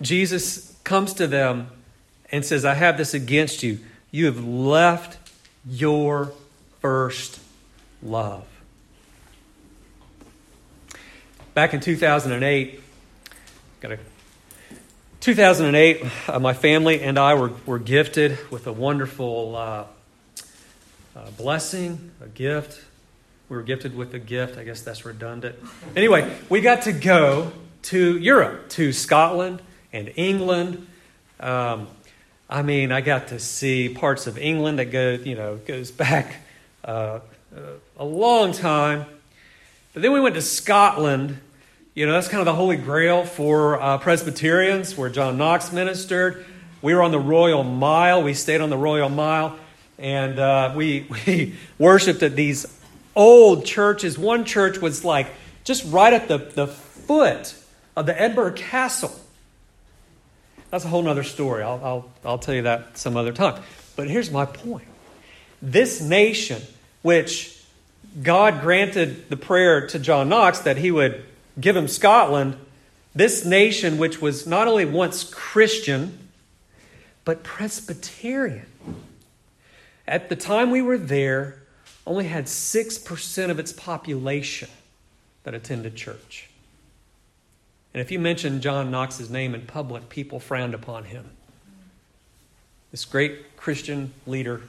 Jesus 0.00 0.76
comes 0.84 1.12
to 1.14 1.26
them 1.26 1.68
and 2.30 2.44
says, 2.44 2.64
I 2.64 2.74
have 2.74 2.96
this 2.96 3.14
against 3.14 3.62
you. 3.62 3.80
You 4.10 4.26
have 4.26 4.42
left 4.44 5.18
your 5.66 6.32
first 6.80 7.40
love. 8.02 8.44
Back 11.54 11.74
in 11.74 11.80
2008, 11.80 12.80
got 13.80 13.92
a 13.92 13.98
2008, 15.20 16.06
uh, 16.28 16.38
my 16.38 16.54
family 16.54 17.02
and 17.02 17.18
I 17.18 17.34
were, 17.34 17.52
were 17.66 17.80
gifted 17.80 18.38
with 18.50 18.68
a 18.68 18.72
wonderful 18.72 19.56
uh, 19.56 19.84
uh, 21.18 21.30
blessing, 21.32 22.12
a 22.22 22.28
gift. 22.28 22.80
We 23.48 23.56
were 23.56 23.62
gifted 23.62 23.96
with 23.96 24.14
a 24.14 24.18
gift. 24.18 24.56
I 24.56 24.64
guess 24.64 24.82
that's 24.82 25.04
redundant. 25.04 25.56
Anyway, 25.96 26.32
we 26.48 26.60
got 26.60 26.82
to 26.82 26.92
go 26.92 27.52
to 27.82 28.18
Europe, 28.18 28.68
to 28.70 28.92
Scotland 28.92 29.60
and 29.92 30.12
England. 30.16 30.86
Um, 31.40 31.88
I 32.48 32.62
mean, 32.62 32.92
I 32.92 33.00
got 33.00 33.28
to 33.28 33.38
see 33.38 33.88
parts 33.88 34.26
of 34.26 34.38
England 34.38 34.78
that 34.78 34.86
go, 34.86 35.12
you 35.12 35.34
know, 35.34 35.56
goes 35.56 35.90
back 36.06 36.36
uh, 36.84 37.20
a 37.96 38.04
long 38.04 38.52
time. 38.52 39.06
But 39.94 40.02
then 40.02 40.12
we 40.12 40.20
went 40.20 40.36
to 40.36 40.42
Scotland 40.42 41.38
you 41.98 42.06
know, 42.06 42.12
that's 42.12 42.28
kind 42.28 42.38
of 42.38 42.44
the 42.44 42.54
holy 42.54 42.76
grail 42.76 43.24
for 43.24 43.82
uh, 43.82 43.98
Presbyterians, 43.98 44.96
where 44.96 45.10
John 45.10 45.36
Knox 45.36 45.72
ministered. 45.72 46.46
We 46.80 46.94
were 46.94 47.02
on 47.02 47.10
the 47.10 47.18
Royal 47.18 47.64
Mile. 47.64 48.22
We 48.22 48.34
stayed 48.34 48.60
on 48.60 48.70
the 48.70 48.76
Royal 48.78 49.08
Mile, 49.08 49.58
and 49.98 50.38
uh, 50.38 50.72
we, 50.76 51.06
we 51.26 51.54
worshiped 51.78 52.22
at 52.22 52.36
these 52.36 52.66
old 53.14 53.64
churches. 53.64 54.18
One 54.18 54.44
church 54.44 54.78
was 54.78 55.04
like 55.04 55.28
just 55.64 55.90
right 55.92 56.12
at 56.12 56.28
the, 56.28 56.38
the 56.38 56.66
foot 56.66 57.54
of 57.96 58.06
the 58.06 58.20
Edinburgh 58.20 58.52
Castle. 58.52 59.14
That's 60.70 60.84
a 60.84 60.88
whole 60.88 61.06
other 61.08 61.22
story. 61.22 61.62
I'll, 61.62 61.80
I'll, 61.82 62.10
I'll 62.24 62.38
tell 62.38 62.54
you 62.54 62.62
that 62.62 62.98
some 62.98 63.16
other 63.16 63.32
time. 63.32 63.62
But 63.96 64.08
here's 64.08 64.30
my 64.30 64.44
point 64.44 64.86
this 65.60 66.00
nation, 66.00 66.62
which 67.02 67.60
God 68.22 68.60
granted 68.60 69.28
the 69.28 69.36
prayer 69.36 69.88
to 69.88 69.98
John 69.98 70.28
Knox 70.28 70.60
that 70.60 70.76
he 70.76 70.90
would 70.90 71.24
give 71.60 71.76
him 71.76 71.88
Scotland, 71.88 72.56
this 73.14 73.44
nation, 73.44 73.98
which 73.98 74.20
was 74.22 74.46
not 74.46 74.68
only 74.68 74.84
once 74.84 75.24
Christian, 75.24 76.28
but 77.24 77.42
Presbyterian. 77.42 78.66
At 80.08 80.30
the 80.30 80.36
time 80.36 80.70
we 80.70 80.80
were 80.80 80.96
there, 80.96 81.60
only 82.06 82.24
had 82.24 82.46
6% 82.46 83.50
of 83.50 83.58
its 83.58 83.72
population 83.74 84.70
that 85.44 85.52
attended 85.52 85.96
church. 85.96 86.48
And 87.92 88.00
if 88.00 88.10
you 88.10 88.18
mentioned 88.18 88.62
John 88.62 88.90
Knox's 88.90 89.28
name 89.28 89.54
in 89.54 89.66
public, 89.66 90.08
people 90.08 90.40
frowned 90.40 90.72
upon 90.72 91.04
him. 91.04 91.28
This 92.90 93.04
great 93.04 93.54
Christian 93.58 94.14
leader 94.26 94.62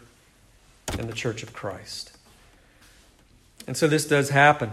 in 0.98 1.08
the 1.08 1.14
Church 1.14 1.42
of 1.42 1.54
Christ. 1.54 2.12
And 3.66 3.78
so 3.78 3.88
this 3.88 4.06
does 4.06 4.32
happen. 4.32 4.72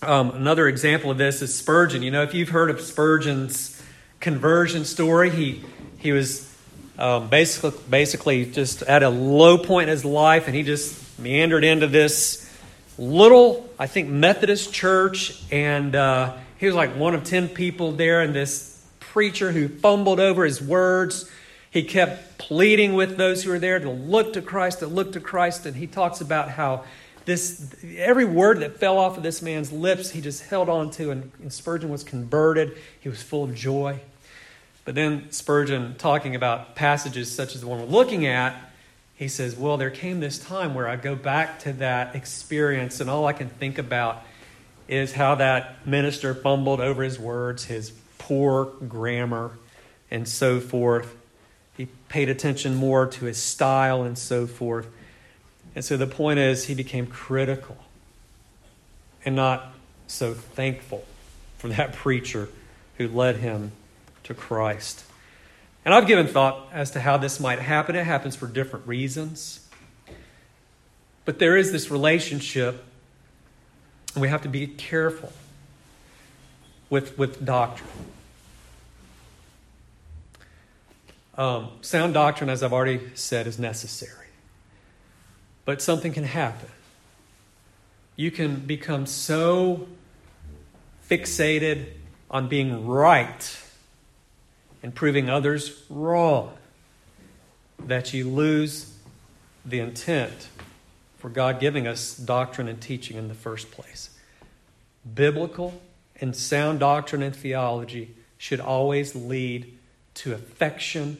Um, 0.00 0.30
another 0.30 0.68
example 0.68 1.10
of 1.10 1.18
this 1.18 1.42
is 1.42 1.52
Spurgeon. 1.56 2.02
You 2.02 2.12
know, 2.12 2.22
if 2.22 2.34
you've 2.34 2.50
heard 2.50 2.70
of 2.70 2.80
Spurgeon's 2.80 3.82
conversion 4.20 4.84
story, 4.84 5.30
he 5.30 5.64
he 5.98 6.12
was 6.12 6.51
um, 6.98 7.28
basically 7.28 7.78
basically 7.88 8.46
just 8.46 8.82
at 8.82 9.02
a 9.02 9.08
low 9.08 9.58
point 9.58 9.88
in 9.88 9.92
his 9.92 10.04
life, 10.04 10.46
and 10.46 10.54
he 10.54 10.62
just 10.62 11.18
meandered 11.18 11.64
into 11.64 11.86
this 11.86 12.48
little, 12.98 13.68
I 13.78 13.86
think, 13.86 14.08
Methodist 14.08 14.72
church, 14.72 15.42
and 15.50 15.94
uh, 15.94 16.36
he 16.58 16.66
was 16.66 16.74
like 16.74 16.94
one 16.96 17.14
of 17.14 17.24
ten 17.24 17.48
people 17.48 17.92
there, 17.92 18.20
and 18.20 18.34
this 18.34 18.84
preacher 19.00 19.52
who 19.52 19.68
fumbled 19.68 20.20
over 20.20 20.44
his 20.44 20.60
words. 20.60 21.30
He 21.70 21.84
kept 21.84 22.36
pleading 22.36 22.92
with 22.92 23.16
those 23.16 23.42
who 23.42 23.50
were 23.50 23.58
there 23.58 23.78
to 23.78 23.88
look 23.88 24.34
to 24.34 24.42
Christ, 24.42 24.80
to 24.80 24.86
look 24.86 25.12
to 25.12 25.20
Christ, 25.20 25.64
and 25.64 25.74
he 25.74 25.86
talks 25.86 26.20
about 26.20 26.50
how 26.50 26.84
this 27.24 27.74
every 27.96 28.24
word 28.24 28.60
that 28.60 28.78
fell 28.78 28.98
off 28.98 29.16
of 29.16 29.22
this 29.22 29.42
man's 29.42 29.72
lips 29.72 30.10
he 30.10 30.20
just 30.20 30.42
held 30.42 30.68
on 30.68 30.90
to 30.90 31.10
and, 31.10 31.30
and, 31.40 31.52
spurgeon 31.52 31.88
was 31.88 32.02
converted 32.02 32.76
he 33.00 33.08
was 33.08 33.22
full 33.22 33.44
of 33.44 33.54
joy 33.54 34.00
but 34.84 34.94
then 34.94 35.30
spurgeon 35.30 35.94
talking 35.96 36.34
about 36.34 36.74
passages 36.74 37.32
such 37.34 37.54
as 37.54 37.60
the 37.60 37.66
one 37.66 37.80
we're 37.80 37.86
looking 37.86 38.26
at 38.26 38.70
he 39.14 39.28
says 39.28 39.56
well 39.56 39.76
there 39.76 39.90
came 39.90 40.20
this 40.20 40.38
time 40.38 40.74
where 40.74 40.88
i 40.88 40.96
go 40.96 41.14
back 41.14 41.58
to 41.58 41.72
that 41.72 42.14
experience 42.14 43.00
and 43.00 43.08
all 43.08 43.26
i 43.26 43.32
can 43.32 43.48
think 43.48 43.78
about 43.78 44.22
is 44.88 45.12
how 45.12 45.34
that 45.34 45.86
minister 45.86 46.34
fumbled 46.34 46.80
over 46.80 47.02
his 47.02 47.18
words 47.18 47.64
his 47.64 47.92
poor 48.18 48.66
grammar 48.86 49.52
and 50.12 50.28
so 50.28 50.60
forth. 50.60 51.16
He 51.76 51.86
paid 52.08 52.28
attention 52.28 52.74
more 52.74 53.06
to 53.06 53.24
his 53.24 53.38
style 53.38 54.02
and 54.02 54.16
so 54.16 54.46
forth. 54.46 54.86
And 55.74 55.84
so 55.84 55.96
the 55.96 56.06
point 56.06 56.38
is, 56.38 56.66
he 56.66 56.74
became 56.74 57.06
critical 57.06 57.78
and 59.24 59.34
not 59.34 59.74
so 60.06 60.34
thankful 60.34 61.04
for 61.56 61.68
that 61.68 61.94
preacher 61.94 62.50
who 62.98 63.08
led 63.08 63.36
him 63.36 63.72
to 64.32 64.40
Christ. 64.40 65.04
And 65.84 65.92
I've 65.92 66.06
given 66.06 66.26
thought 66.26 66.68
as 66.72 66.92
to 66.92 67.00
how 67.00 67.16
this 67.16 67.40
might 67.40 67.58
happen. 67.58 67.96
It 67.96 68.04
happens 68.04 68.36
for 68.36 68.46
different 68.46 68.86
reasons. 68.86 69.68
But 71.24 71.38
there 71.38 71.56
is 71.56 71.72
this 71.72 71.90
relationship, 71.90 72.84
and 74.14 74.22
we 74.22 74.28
have 74.28 74.42
to 74.42 74.48
be 74.48 74.66
careful 74.66 75.32
with, 76.88 77.18
with 77.18 77.44
doctrine. 77.44 77.88
Um, 81.36 81.70
sound 81.80 82.14
doctrine, 82.14 82.50
as 82.50 82.62
I've 82.62 82.72
already 82.72 83.00
said, 83.14 83.46
is 83.46 83.58
necessary. 83.58 84.26
But 85.64 85.80
something 85.80 86.12
can 86.12 86.24
happen. 86.24 86.68
You 88.16 88.30
can 88.30 88.56
become 88.56 89.06
so 89.06 89.88
fixated 91.08 91.86
on 92.30 92.48
being 92.48 92.86
right 92.86 93.61
and 94.82 94.94
proving 94.94 95.30
others 95.30 95.84
wrong 95.88 96.52
that 97.78 98.12
you 98.12 98.28
lose 98.28 98.94
the 99.64 99.78
intent 99.78 100.48
for 101.18 101.28
God 101.28 101.60
giving 101.60 101.86
us 101.86 102.16
doctrine 102.16 102.68
and 102.68 102.80
teaching 102.80 103.16
in 103.16 103.28
the 103.28 103.34
first 103.34 103.70
place. 103.70 104.10
Biblical 105.14 105.80
and 106.20 106.34
sound 106.34 106.80
doctrine 106.80 107.22
and 107.22 107.34
theology 107.34 108.14
should 108.38 108.60
always 108.60 109.14
lead 109.14 109.78
to 110.14 110.32
affection 110.32 111.16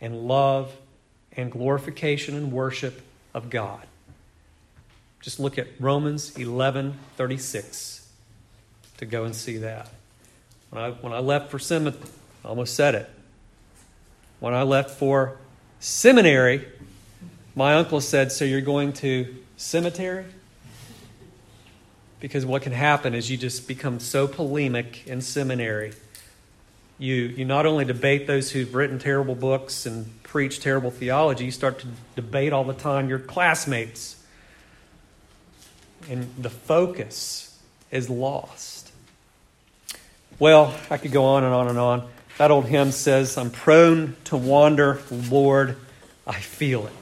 and 0.00 0.26
love 0.26 0.76
and 1.36 1.50
glorification 1.50 2.36
and 2.36 2.52
worship 2.52 3.00
of 3.32 3.50
God. 3.50 3.86
Just 5.20 5.40
look 5.40 5.58
at 5.58 5.68
Romans 5.78 6.36
11 6.36 6.98
36 7.16 8.08
to 8.98 9.06
go 9.06 9.24
and 9.24 9.34
see 9.34 9.58
that. 9.58 9.88
When 10.70 10.82
I, 10.82 10.90
when 10.90 11.12
I 11.12 11.20
left 11.20 11.50
for 11.50 11.58
seminary, 11.58 11.98
almost 12.44 12.74
said 12.74 12.94
it. 12.94 13.10
When 14.40 14.54
I 14.54 14.62
left 14.62 14.90
for 14.90 15.38
seminary, 15.80 16.66
my 17.54 17.74
uncle 17.74 18.00
said, 18.00 18.32
So 18.32 18.44
you're 18.44 18.60
going 18.60 18.92
to 18.94 19.34
cemetery? 19.56 20.24
Because 22.20 22.46
what 22.46 22.62
can 22.62 22.72
happen 22.72 23.14
is 23.14 23.30
you 23.30 23.36
just 23.36 23.68
become 23.68 24.00
so 24.00 24.26
polemic 24.26 25.06
in 25.06 25.20
seminary. 25.20 25.92
You, 26.98 27.14
you 27.14 27.44
not 27.44 27.66
only 27.66 27.84
debate 27.84 28.26
those 28.26 28.50
who've 28.50 28.74
written 28.74 28.98
terrible 28.98 29.34
books 29.34 29.84
and 29.84 30.22
preach 30.22 30.60
terrible 30.60 30.90
theology, 30.90 31.44
you 31.44 31.50
start 31.50 31.80
to 31.80 31.88
debate 32.16 32.52
all 32.52 32.64
the 32.64 32.74
time 32.74 33.08
your 33.08 33.18
classmates. 33.18 34.22
And 36.08 36.32
the 36.38 36.50
focus 36.50 37.58
is 37.90 38.08
lost. 38.08 38.92
Well, 40.38 40.74
I 40.90 40.96
could 40.96 41.12
go 41.12 41.24
on 41.24 41.44
and 41.44 41.54
on 41.54 41.68
and 41.68 41.78
on. 41.78 42.08
That 42.38 42.50
old 42.50 42.66
hymn 42.66 42.90
says, 42.90 43.38
I'm 43.38 43.50
prone 43.50 44.16
to 44.24 44.36
wander, 44.36 45.00
Lord, 45.10 45.76
I 46.26 46.40
feel 46.40 46.86
it. 46.86 46.92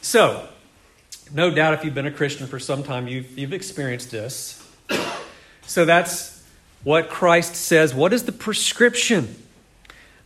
So, 0.00 0.48
no 1.32 1.50
doubt 1.50 1.74
if 1.74 1.84
you've 1.84 1.94
been 1.94 2.06
a 2.06 2.12
Christian 2.12 2.46
for 2.46 2.58
some 2.58 2.82
time, 2.82 3.08
you've, 3.08 3.38
you've 3.38 3.54
experienced 3.54 4.10
this. 4.10 4.58
So 5.66 5.84
that's 5.84 6.44
what 6.84 7.08
Christ 7.08 7.54
says. 7.54 7.94
What 7.94 8.12
is 8.12 8.24
the 8.24 8.32
prescription? 8.32 9.42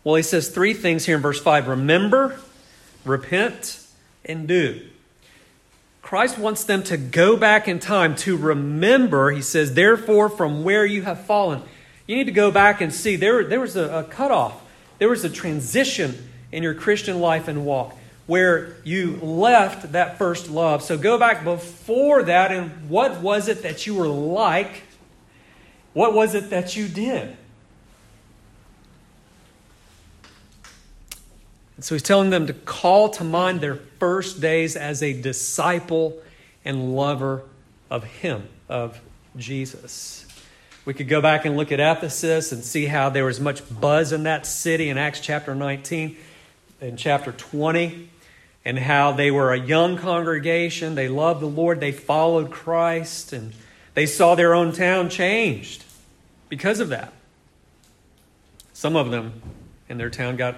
Well, 0.02 0.16
he 0.16 0.22
says 0.22 0.48
three 0.48 0.74
things 0.74 1.06
here 1.06 1.16
in 1.16 1.22
verse 1.22 1.40
5 1.40 1.68
remember, 1.68 2.40
repent, 3.04 3.80
and 4.24 4.48
do. 4.48 4.86
Christ 6.02 6.38
wants 6.38 6.64
them 6.64 6.82
to 6.84 6.96
go 6.96 7.36
back 7.36 7.68
in 7.68 7.78
time 7.80 8.14
to 8.16 8.36
remember. 8.36 9.30
He 9.30 9.42
says, 9.42 9.74
therefore, 9.74 10.28
from 10.28 10.62
where 10.62 10.86
you 10.86 11.02
have 11.02 11.20
fallen. 11.26 11.62
You 12.06 12.16
need 12.16 12.24
to 12.24 12.32
go 12.32 12.50
back 12.50 12.80
and 12.80 12.92
see 12.92 13.16
there, 13.16 13.44
there 13.44 13.60
was 13.60 13.76
a, 13.76 13.98
a 13.98 14.04
cutoff, 14.04 14.62
there 14.98 15.08
was 15.08 15.24
a 15.24 15.30
transition 15.30 16.30
in 16.52 16.62
your 16.62 16.74
Christian 16.74 17.20
life 17.20 17.48
and 17.48 17.66
walk 17.66 17.96
where 18.26 18.76
you 18.82 19.16
left 19.16 19.92
that 19.92 20.18
first 20.18 20.50
love. 20.50 20.82
So 20.82 20.98
go 20.98 21.18
back 21.18 21.44
before 21.44 22.24
that 22.24 22.50
and 22.50 22.88
what 22.88 23.20
was 23.20 23.48
it 23.48 23.62
that 23.62 23.86
you 23.86 23.94
were 23.94 24.08
like? 24.08 24.82
What 25.92 26.12
was 26.12 26.34
it 26.34 26.50
that 26.50 26.76
you 26.76 26.88
did? 26.88 27.36
And 31.76 31.84
so 31.84 31.94
he's 31.94 32.02
telling 32.02 32.30
them 32.30 32.46
to 32.46 32.52
call 32.52 33.10
to 33.10 33.24
mind 33.24 33.60
their 33.60 33.76
first 33.76 34.40
days 34.40 34.76
as 34.76 35.02
a 35.02 35.12
disciple 35.12 36.18
and 36.64 36.96
lover 36.96 37.42
of 37.90 38.02
him, 38.02 38.48
of 38.68 39.00
Jesus. 39.36 40.25
We 40.86 40.94
could 40.94 41.08
go 41.08 41.20
back 41.20 41.44
and 41.44 41.56
look 41.56 41.72
at 41.72 41.80
Ephesus 41.80 42.52
and 42.52 42.62
see 42.62 42.86
how 42.86 43.10
there 43.10 43.24
was 43.24 43.40
much 43.40 43.60
buzz 43.80 44.12
in 44.12 44.22
that 44.22 44.46
city 44.46 44.88
in 44.88 44.96
Acts 44.96 45.18
chapter 45.18 45.52
19 45.52 46.16
in 46.80 46.96
chapter 46.96 47.32
20 47.32 48.08
and 48.64 48.78
how 48.78 49.10
they 49.10 49.32
were 49.32 49.52
a 49.52 49.58
young 49.58 49.98
congregation. 49.98 50.94
They 50.94 51.08
loved 51.08 51.40
the 51.40 51.46
Lord. 51.46 51.80
They 51.80 51.90
followed 51.90 52.52
Christ. 52.52 53.32
And 53.32 53.52
they 53.94 54.06
saw 54.06 54.36
their 54.36 54.54
own 54.54 54.72
town 54.72 55.10
changed 55.10 55.84
because 56.48 56.78
of 56.78 56.88
that. 56.90 57.12
Some 58.72 58.94
of 58.94 59.10
them 59.10 59.42
in 59.88 59.98
their 59.98 60.10
town 60.10 60.36
got, 60.36 60.54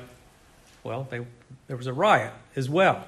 well, 0.85 1.09
they, 1.11 1.25
there 1.69 1.77
was 1.77 1.87
a 1.87 1.93
riot 1.95 2.35
as 2.55 2.69
well. 2.69 3.07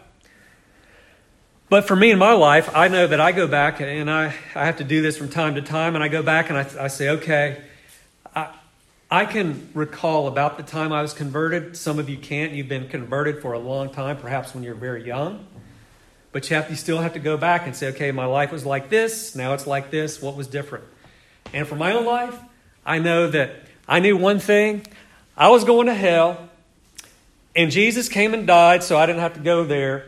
But 1.70 1.86
for 1.86 1.94
me 1.94 2.10
in 2.10 2.18
my 2.18 2.32
life, 2.32 2.68
I 2.74 2.88
know 2.88 3.06
that 3.06 3.20
I 3.20 3.30
go 3.30 3.46
back 3.46 3.80
and 3.80 4.10
I, 4.10 4.34
I 4.56 4.66
have 4.66 4.78
to 4.78 4.84
do 4.84 5.02
this 5.02 5.16
from 5.16 5.28
time 5.28 5.54
to 5.54 5.62
time, 5.62 5.94
and 5.94 6.02
I 6.02 6.08
go 6.08 6.20
back 6.20 6.50
and 6.50 6.58
I, 6.58 6.66
I 6.84 6.88
say, 6.88 7.10
okay, 7.10 7.62
I 8.34 8.48
I 9.08 9.24
can 9.24 9.70
recall 9.72 10.26
about 10.26 10.56
the 10.56 10.64
time 10.64 10.92
I 10.92 11.00
was 11.00 11.14
converted. 11.14 11.76
Some 11.76 12.00
of 12.00 12.08
you 12.08 12.16
can't. 12.16 12.52
You've 12.52 12.68
been 12.68 12.88
converted 12.88 13.40
for 13.40 13.52
a 13.52 13.58
long 13.58 13.90
time, 13.90 14.16
perhaps 14.16 14.52
when 14.52 14.64
you're 14.64 14.74
very 14.74 15.04
young. 15.04 15.46
But 16.32 16.48
you, 16.50 16.56
have, 16.56 16.70
you 16.70 16.76
still 16.76 16.98
have 16.98 17.14
to 17.14 17.18
go 17.18 17.36
back 17.36 17.66
and 17.66 17.74
say, 17.74 17.88
okay, 17.88 18.12
my 18.12 18.26
life 18.26 18.52
was 18.52 18.64
like 18.66 18.88
this. 18.88 19.34
Now 19.34 19.54
it's 19.54 19.66
like 19.66 19.90
this. 19.90 20.20
What 20.20 20.36
was 20.36 20.46
different? 20.46 20.84
And 21.52 21.66
for 21.66 21.74
my 21.74 21.92
own 21.92 22.04
life, 22.04 22.38
I 22.86 22.98
know 22.98 23.28
that 23.30 23.50
I 23.88 23.98
knew 23.98 24.16
one 24.16 24.38
thing 24.38 24.86
I 25.36 25.48
was 25.48 25.64
going 25.64 25.86
to 25.86 25.94
hell, 25.94 26.48
and 27.54 27.70
Jesus 27.70 28.08
came 28.08 28.34
and 28.34 28.44
died, 28.44 28.82
so 28.82 28.98
I 28.98 29.06
didn't 29.06 29.20
have 29.20 29.34
to 29.34 29.40
go 29.40 29.64
there. 29.64 30.06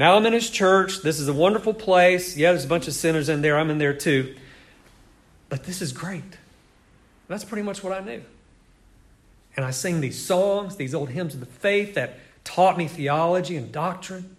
Now 0.00 0.16
I'm 0.16 0.24
in 0.24 0.32
his 0.32 0.48
church. 0.48 1.02
This 1.02 1.20
is 1.20 1.28
a 1.28 1.32
wonderful 1.34 1.74
place. 1.74 2.34
Yeah, 2.34 2.52
there's 2.52 2.64
a 2.64 2.68
bunch 2.68 2.88
of 2.88 2.94
sinners 2.94 3.28
in 3.28 3.42
there. 3.42 3.58
I'm 3.58 3.68
in 3.68 3.76
there 3.76 3.92
too. 3.92 4.34
But 5.50 5.64
this 5.64 5.82
is 5.82 5.92
great. 5.92 6.38
That's 7.28 7.44
pretty 7.44 7.64
much 7.64 7.84
what 7.84 7.92
I 7.92 8.00
knew. 8.00 8.22
And 9.56 9.66
I 9.66 9.72
sing 9.72 10.00
these 10.00 10.18
songs, 10.18 10.76
these 10.76 10.94
old 10.94 11.10
hymns 11.10 11.34
of 11.34 11.40
the 11.40 11.44
faith 11.44 11.96
that 11.96 12.18
taught 12.44 12.78
me 12.78 12.88
theology 12.88 13.58
and 13.58 13.70
doctrine. 13.70 14.36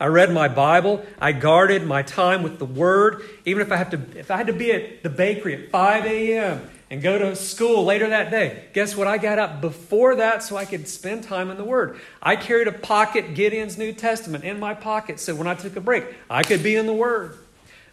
I 0.00 0.06
read 0.06 0.32
my 0.32 0.48
Bible. 0.48 1.06
I 1.20 1.30
guarded 1.30 1.86
my 1.86 2.02
time 2.02 2.42
with 2.42 2.58
the 2.58 2.64
Word. 2.64 3.22
Even 3.44 3.62
if 3.62 3.70
I, 3.70 3.76
have 3.76 3.90
to, 3.90 4.00
if 4.18 4.32
I 4.32 4.36
had 4.36 4.48
to 4.48 4.52
be 4.52 4.72
at 4.72 5.04
the 5.04 5.10
bakery 5.10 5.62
at 5.62 5.70
5 5.70 6.06
a.m. 6.06 6.68
and 6.90 7.02
go 7.02 7.18
to 7.18 7.36
school 7.36 7.84
later 7.84 8.08
that 8.08 8.30
day, 8.30 8.64
guess 8.72 8.96
what? 8.96 9.06
I 9.06 9.18
got 9.18 9.38
up 9.38 9.60
before 9.60 10.16
that 10.16 10.42
so 10.42 10.56
I 10.56 10.64
could 10.64 10.88
spend 10.88 11.24
time 11.24 11.50
in 11.50 11.56
the 11.56 11.64
Word. 11.64 12.00
I 12.22 12.36
carried 12.36 12.66
a 12.66 12.72
pocket 12.72 13.34
Gideon's 13.34 13.76
New 13.76 13.92
Testament 13.92 14.44
in 14.44 14.58
my 14.58 14.74
pocket 14.74 15.20
so 15.20 15.34
when 15.34 15.46
I 15.46 15.54
took 15.54 15.76
a 15.76 15.80
break, 15.80 16.04
I 16.30 16.42
could 16.42 16.62
be 16.62 16.76
in 16.76 16.86
the 16.86 16.94
Word. 16.94 17.36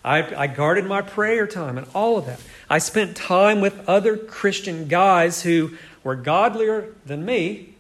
I, 0.03 0.43
I 0.43 0.47
guarded 0.47 0.85
my 0.85 1.01
prayer 1.01 1.47
time 1.47 1.77
and 1.77 1.87
all 1.93 2.17
of 2.17 2.27
that. 2.27 2.39
I 2.69 2.77
spent 2.77 3.17
time 3.17 3.59
with 3.59 3.87
other 3.89 4.15
Christian 4.15 4.87
guys 4.87 5.41
who 5.41 5.71
were 6.03 6.15
godlier 6.15 6.93
than 7.05 7.25
me 7.25 7.73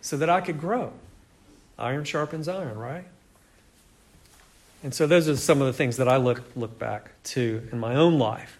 so 0.00 0.16
that 0.16 0.30
I 0.30 0.40
could 0.40 0.60
grow. 0.60 0.92
Iron 1.78 2.04
sharpens 2.04 2.48
iron, 2.48 2.78
right? 2.78 3.04
And 4.82 4.94
so 4.94 5.06
those 5.06 5.28
are 5.28 5.36
some 5.36 5.60
of 5.60 5.66
the 5.66 5.72
things 5.72 5.96
that 5.96 6.08
I 6.08 6.16
look, 6.16 6.42
look 6.54 6.78
back 6.78 7.10
to 7.24 7.68
in 7.72 7.78
my 7.78 7.96
own 7.96 8.18
life. 8.18 8.57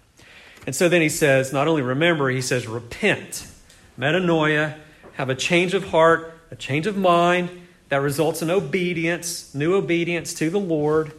And 0.68 0.76
so 0.76 0.90
then 0.90 1.00
he 1.00 1.08
says, 1.08 1.50
not 1.50 1.66
only 1.66 1.80
remember, 1.80 2.28
he 2.28 2.42
says, 2.42 2.66
repent, 2.66 3.46
metanoia, 3.98 4.76
have 5.14 5.30
a 5.30 5.34
change 5.34 5.72
of 5.72 5.88
heart, 5.88 6.38
a 6.50 6.56
change 6.56 6.86
of 6.86 6.94
mind 6.94 7.48
that 7.88 8.02
results 8.02 8.42
in 8.42 8.50
obedience, 8.50 9.54
new 9.54 9.74
obedience 9.74 10.34
to 10.34 10.50
the 10.50 10.60
Lord. 10.60 11.12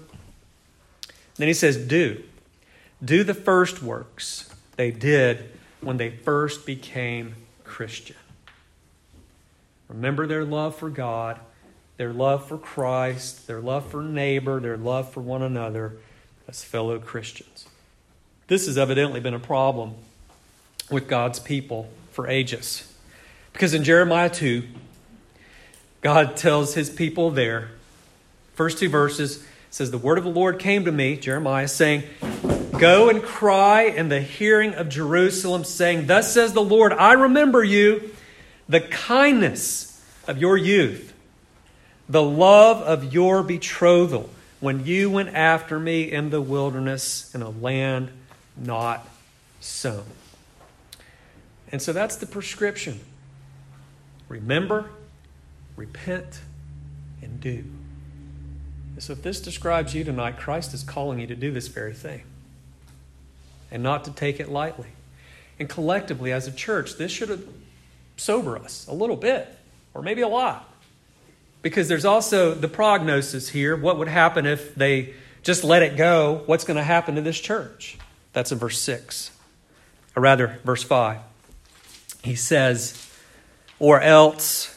Then 1.38 1.48
he 1.48 1.56
says, 1.56 1.78
Do. 1.78 2.22
Do 3.04 3.24
the 3.24 3.34
first 3.34 3.82
works 3.82 4.54
they 4.76 4.92
did 4.92 5.50
when 5.82 5.98
they 5.98 6.12
first 6.12 6.68
became 6.68 7.34
Christian. 7.63 8.17
Remember 9.88 10.28
their 10.28 10.46
love 10.46 10.76
for 10.76 10.92
God, 10.92 11.40
their 11.98 12.13
love 12.13 12.48
for 12.48 12.60
Christ, 12.60 13.48
their 13.48 13.62
love 13.62 13.90
for 13.90 14.04
neighbor, 14.04 14.60
their 14.60 14.78
love 14.78 15.12
for 15.12 15.21
one 15.21 15.42
another 15.42 15.98
as 16.48 16.63
fellow 16.63 17.00
Christians. 17.00 17.59
This 18.50 18.65
has 18.65 18.79
evidently 18.79 19.19
been 19.19 19.35
a 19.35 19.39
problem 19.39 19.93
with 20.89 21.08
God's 21.08 21.39
people 21.39 21.87
for 22.12 22.27
ages. 22.27 22.91
Because 23.54 23.75
in 23.75 23.83
Jeremiah 23.83 24.31
2, 24.31 24.63
God 26.02 26.35
tells 26.35 26.73
his 26.73 26.89
people 26.89 27.29
there, 27.29 27.69
first 28.56 28.79
two 28.79 28.89
verses, 28.89 29.45
says, 29.69 29.91
The 29.91 30.00
word 30.00 30.17
of 30.17 30.23
the 30.23 30.31
Lord 30.31 30.58
came 30.58 30.85
to 30.85 30.91
me, 30.91 31.15
Jeremiah, 31.15 31.67
saying, 31.67 32.06
Go 32.79 33.10
and 33.10 33.21
cry 33.21 33.83
in 33.83 34.10
the 34.10 34.19
hearing 34.19 34.73
of 34.73 34.89
Jerusalem, 34.89 35.63
saying, 35.63 36.08
Thus 36.08 36.33
says 36.33 36.54
the 36.54 36.60
Lord, 36.60 36.91
I 36.91 37.13
remember 37.13 37.63
you, 37.63 38.10
the 38.67 38.81
kindness 38.81 40.04
of 40.27 40.39
your 40.39 40.58
youth, 40.58 41.13
the 42.08 42.23
love 42.23 42.81
of 42.81 43.13
your 43.13 43.43
betrothal, 43.43 44.27
when 44.60 44.87
you 44.87 45.12
went 45.12 45.35
after 45.35 45.79
me 45.79 46.12
in 46.12 46.31
the 46.31 46.41
wilderness 46.41 47.31
in 47.35 47.43
a 47.43 47.50
land 47.50 48.10
not 48.60 49.08
sown. 49.60 50.06
And 51.72 51.82
so 51.82 51.94
that's 51.94 52.16
the 52.16 52.26
prescription. 52.26 53.00
Remember, 54.28 54.90
repent 55.76 56.42
and 57.22 57.40
do. 57.40 57.64
And 58.94 59.04
so, 59.04 59.14
if 59.14 59.24
this 59.24 59.40
describes 59.40 59.94
you 59.94 60.04
tonight, 60.04 60.38
Christ 60.38 60.74
is 60.74 60.84
calling 60.84 61.20
you 61.20 61.28
to 61.28 61.36
do 61.36 61.52
this 61.52 61.68
very 61.68 61.94
thing 61.94 62.24
and 63.72 63.84
not 63.84 64.04
to 64.06 64.12
take 64.12 64.40
it 64.40 64.50
lightly. 64.50 64.90
And 65.60 65.70
collectively, 65.70 66.32
as 66.32 66.48
a 66.48 66.52
church, 66.52 66.98
this 66.98 67.12
should 67.12 67.48
sober 68.18 68.58
us 68.58 68.88
a 68.88 68.94
little 68.94 69.16
bit, 69.16 69.48
or 69.94 70.02
maybe 70.02 70.22
a 70.22 70.28
lot. 70.28 70.68
Because 71.62 71.88
there's 71.88 72.06
also 72.06 72.54
the 72.54 72.68
prognosis 72.68 73.50
here 73.50 73.76
what 73.76 73.98
would 73.98 74.08
happen 74.08 74.46
if 74.46 74.76
they 74.76 75.14
just 75.44 75.64
let 75.64 75.84
it 75.84 75.98
go? 75.98 76.44
What's 76.46 76.64
going 76.64 76.78
to 76.78 76.84
happen 76.84 77.16
to 77.16 77.22
this 77.22 77.40
church? 77.40 77.98
That's 78.34 78.52
in 78.52 78.60
verse 78.60 78.80
6, 78.80 79.32
or 80.15 80.21
rather, 80.21 80.60
verse 80.63 80.84
5. 80.84 81.19
He 82.23 82.36
says, 82.36 83.10
Or 83.80 84.00
else 84.02 84.75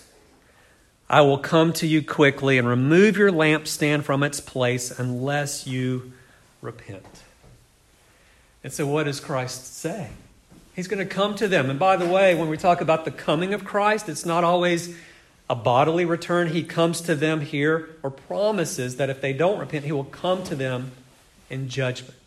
I 1.10 1.20
will 1.20 1.38
come 1.38 1.72
to 1.74 1.86
you 1.86 2.02
quickly 2.02 2.56
and 2.56 2.66
remove 2.66 3.16
your 3.16 3.30
lampstand 3.30 4.04
from 4.04 4.22
its 4.22 4.40
place 4.40 4.98
unless 4.98 5.66
you 5.66 6.12
repent. 6.62 7.22
And 8.64 8.72
so, 8.72 8.86
what 8.86 9.04
does 9.04 9.20
Christ 9.20 9.76
say? 9.76 10.10
He's 10.74 10.88
going 10.88 11.06
to 11.06 11.14
come 11.14 11.34
to 11.34 11.48
them. 11.48 11.68
And 11.68 11.78
by 11.78 11.96
the 11.96 12.06
way, 12.06 12.34
when 12.34 12.48
we 12.48 12.56
talk 12.56 12.80
about 12.80 13.04
the 13.04 13.10
coming 13.10 13.52
of 13.52 13.64
Christ, 13.64 14.08
it's 14.08 14.24
not 14.24 14.42
always 14.42 14.96
a 15.50 15.54
bodily 15.54 16.06
return. 16.06 16.48
He 16.48 16.62
comes 16.62 17.02
to 17.02 17.14
them 17.14 17.42
here 17.42 17.90
or 18.02 18.10
promises 18.10 18.96
that 18.96 19.10
if 19.10 19.20
they 19.20 19.34
don't 19.34 19.58
repent, 19.58 19.84
He 19.84 19.92
will 19.92 20.04
come 20.04 20.42
to 20.44 20.54
them 20.54 20.92
in 21.50 21.68
judgment 21.68 22.21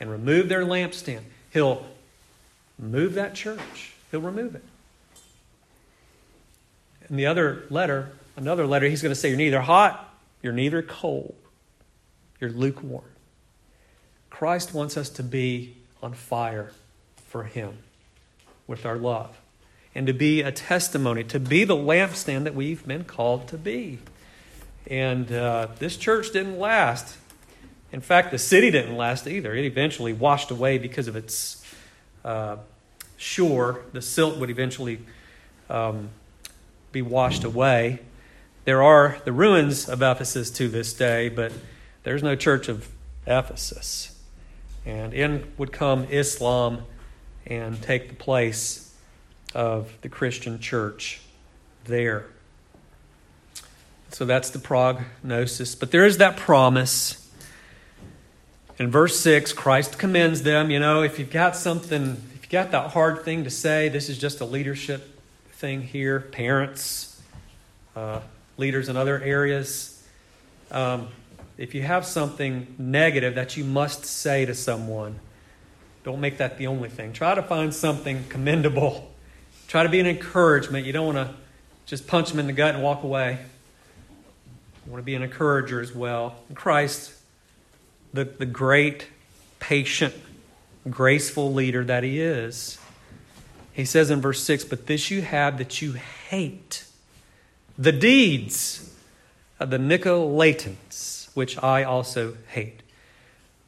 and 0.00 0.10
remove 0.10 0.48
their 0.48 0.64
lampstand. 0.64 1.20
He'll 1.52 1.86
move 2.78 3.14
that 3.14 3.34
church, 3.34 3.92
He'll 4.10 4.20
remove 4.20 4.56
it. 4.56 4.64
In 7.08 7.16
the 7.16 7.26
other 7.26 7.64
letter, 7.70 8.12
another 8.36 8.66
letter, 8.66 8.88
He's 8.88 9.02
going 9.02 9.14
to 9.14 9.20
say, 9.20 9.28
You're 9.28 9.38
neither 9.38 9.60
hot, 9.60 10.12
you're 10.42 10.52
neither 10.52 10.82
cold, 10.82 11.34
you're 12.40 12.50
lukewarm. 12.50 13.04
Christ 14.30 14.72
wants 14.72 14.96
us 14.96 15.10
to 15.10 15.22
be 15.22 15.76
on 16.02 16.14
fire 16.14 16.72
for 17.28 17.44
Him 17.44 17.78
with 18.66 18.86
our 18.86 18.96
love 18.96 19.36
and 19.94 20.06
to 20.06 20.12
be 20.12 20.40
a 20.40 20.52
testimony, 20.52 21.24
to 21.24 21.40
be 21.40 21.64
the 21.64 21.76
lampstand 21.76 22.44
that 22.44 22.54
we've 22.54 22.86
been 22.86 23.04
called 23.04 23.48
to 23.48 23.58
be. 23.58 23.98
And 24.86 25.30
uh, 25.32 25.68
this 25.78 25.96
church 25.96 26.32
didn't 26.32 26.58
last. 26.58 27.16
In 27.92 28.00
fact, 28.00 28.30
the 28.30 28.38
city 28.38 28.70
didn't 28.70 28.96
last 28.96 29.26
either. 29.26 29.54
It 29.54 29.64
eventually 29.64 30.12
washed 30.12 30.50
away 30.50 30.78
because 30.78 31.08
of 31.08 31.16
its 31.16 31.64
uh, 32.24 32.56
shore. 33.16 33.82
The 33.92 34.02
silt 34.02 34.38
would 34.38 34.50
eventually 34.50 35.00
um, 35.68 36.10
be 36.92 37.02
washed 37.02 37.44
away. 37.44 38.00
There 38.64 38.82
are 38.82 39.18
the 39.24 39.32
ruins 39.32 39.88
of 39.88 40.02
Ephesus 40.02 40.50
to 40.52 40.68
this 40.68 40.92
day, 40.92 41.28
but 41.28 41.52
there's 42.02 42.22
no 42.22 42.36
church 42.36 42.68
of 42.68 42.88
Ephesus. 43.26 44.18
And 44.86 45.12
in 45.12 45.52
would 45.58 45.72
come 45.72 46.04
Islam 46.04 46.84
and 47.46 47.82
take 47.82 48.08
the 48.08 48.14
place 48.14 48.94
of 49.54 49.92
the 50.02 50.08
Christian 50.08 50.60
church 50.60 51.20
there. 51.84 52.26
So 54.10 54.24
that's 54.24 54.50
the 54.50 54.58
prognosis. 54.58 55.74
But 55.74 55.90
there 55.90 56.04
is 56.04 56.18
that 56.18 56.36
promise. 56.36 57.19
In 58.80 58.90
verse 58.90 59.20
6, 59.20 59.52
Christ 59.52 59.98
commends 59.98 60.42
them. 60.42 60.70
You 60.70 60.80
know, 60.80 61.02
if 61.02 61.18
you've 61.18 61.30
got 61.30 61.54
something, 61.54 62.12
if 62.12 62.44
you've 62.44 62.48
got 62.48 62.70
that 62.70 62.92
hard 62.92 63.26
thing 63.26 63.44
to 63.44 63.50
say, 63.50 63.90
this 63.90 64.08
is 64.08 64.16
just 64.16 64.40
a 64.40 64.46
leadership 64.46 65.20
thing 65.52 65.82
here. 65.82 66.18
Parents, 66.18 67.20
uh, 67.94 68.20
leaders 68.56 68.88
in 68.88 68.96
other 68.96 69.20
areas. 69.20 70.02
Um, 70.70 71.08
if 71.58 71.74
you 71.74 71.82
have 71.82 72.06
something 72.06 72.74
negative 72.78 73.34
that 73.34 73.54
you 73.54 73.64
must 73.64 74.06
say 74.06 74.46
to 74.46 74.54
someone, 74.54 75.20
don't 76.02 76.22
make 76.22 76.38
that 76.38 76.56
the 76.56 76.66
only 76.66 76.88
thing. 76.88 77.12
Try 77.12 77.34
to 77.34 77.42
find 77.42 77.74
something 77.74 78.24
commendable. 78.30 79.12
Try 79.68 79.82
to 79.82 79.90
be 79.90 80.00
an 80.00 80.06
encouragement. 80.06 80.86
You 80.86 80.94
don't 80.94 81.14
want 81.14 81.28
to 81.28 81.34
just 81.84 82.06
punch 82.06 82.30
them 82.30 82.38
in 82.38 82.46
the 82.46 82.54
gut 82.54 82.74
and 82.74 82.82
walk 82.82 83.02
away. 83.02 83.40
You 84.86 84.90
want 84.90 85.02
to 85.02 85.04
be 85.04 85.16
an 85.16 85.22
encourager 85.22 85.82
as 85.82 85.94
well. 85.94 86.36
And 86.48 86.56
Christ, 86.56 87.12
the, 88.12 88.24
the 88.24 88.46
great, 88.46 89.06
patient, 89.58 90.14
graceful 90.88 91.52
leader 91.52 91.84
that 91.84 92.02
he 92.02 92.20
is, 92.20 92.78
he 93.72 93.84
says 93.84 94.10
in 94.10 94.20
verse 94.20 94.42
6 94.42 94.64
But 94.64 94.86
this 94.86 95.10
you 95.10 95.22
have 95.22 95.58
that 95.58 95.80
you 95.80 95.92
hate 95.92 96.84
the 97.78 97.92
deeds 97.92 98.94
of 99.58 99.70
the 99.70 99.78
Nicolaitans, 99.78 101.34
which 101.34 101.62
I 101.62 101.84
also 101.84 102.36
hate. 102.48 102.82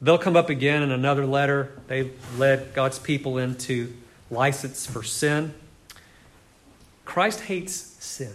They'll 0.01 0.17
come 0.17 0.35
up 0.35 0.49
again 0.49 0.83
in 0.83 0.91
another 0.91 1.25
letter. 1.25 1.71
They 1.87 2.11
led 2.37 2.73
God's 2.73 2.99
people 2.99 3.37
into 3.37 3.93
license 4.29 4.85
for 4.85 5.01
sin. 5.01 5.53
Christ 7.05 7.41
hates 7.41 7.73
sin. 7.73 8.33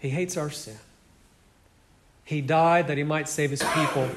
He 0.00 0.08
hates 0.10 0.36
our 0.36 0.50
sin. 0.50 0.78
He 2.32 2.40
died 2.40 2.88
that 2.88 2.96
he 2.96 3.04
might 3.04 3.28
save 3.28 3.50
his 3.50 3.62
people 3.74 4.08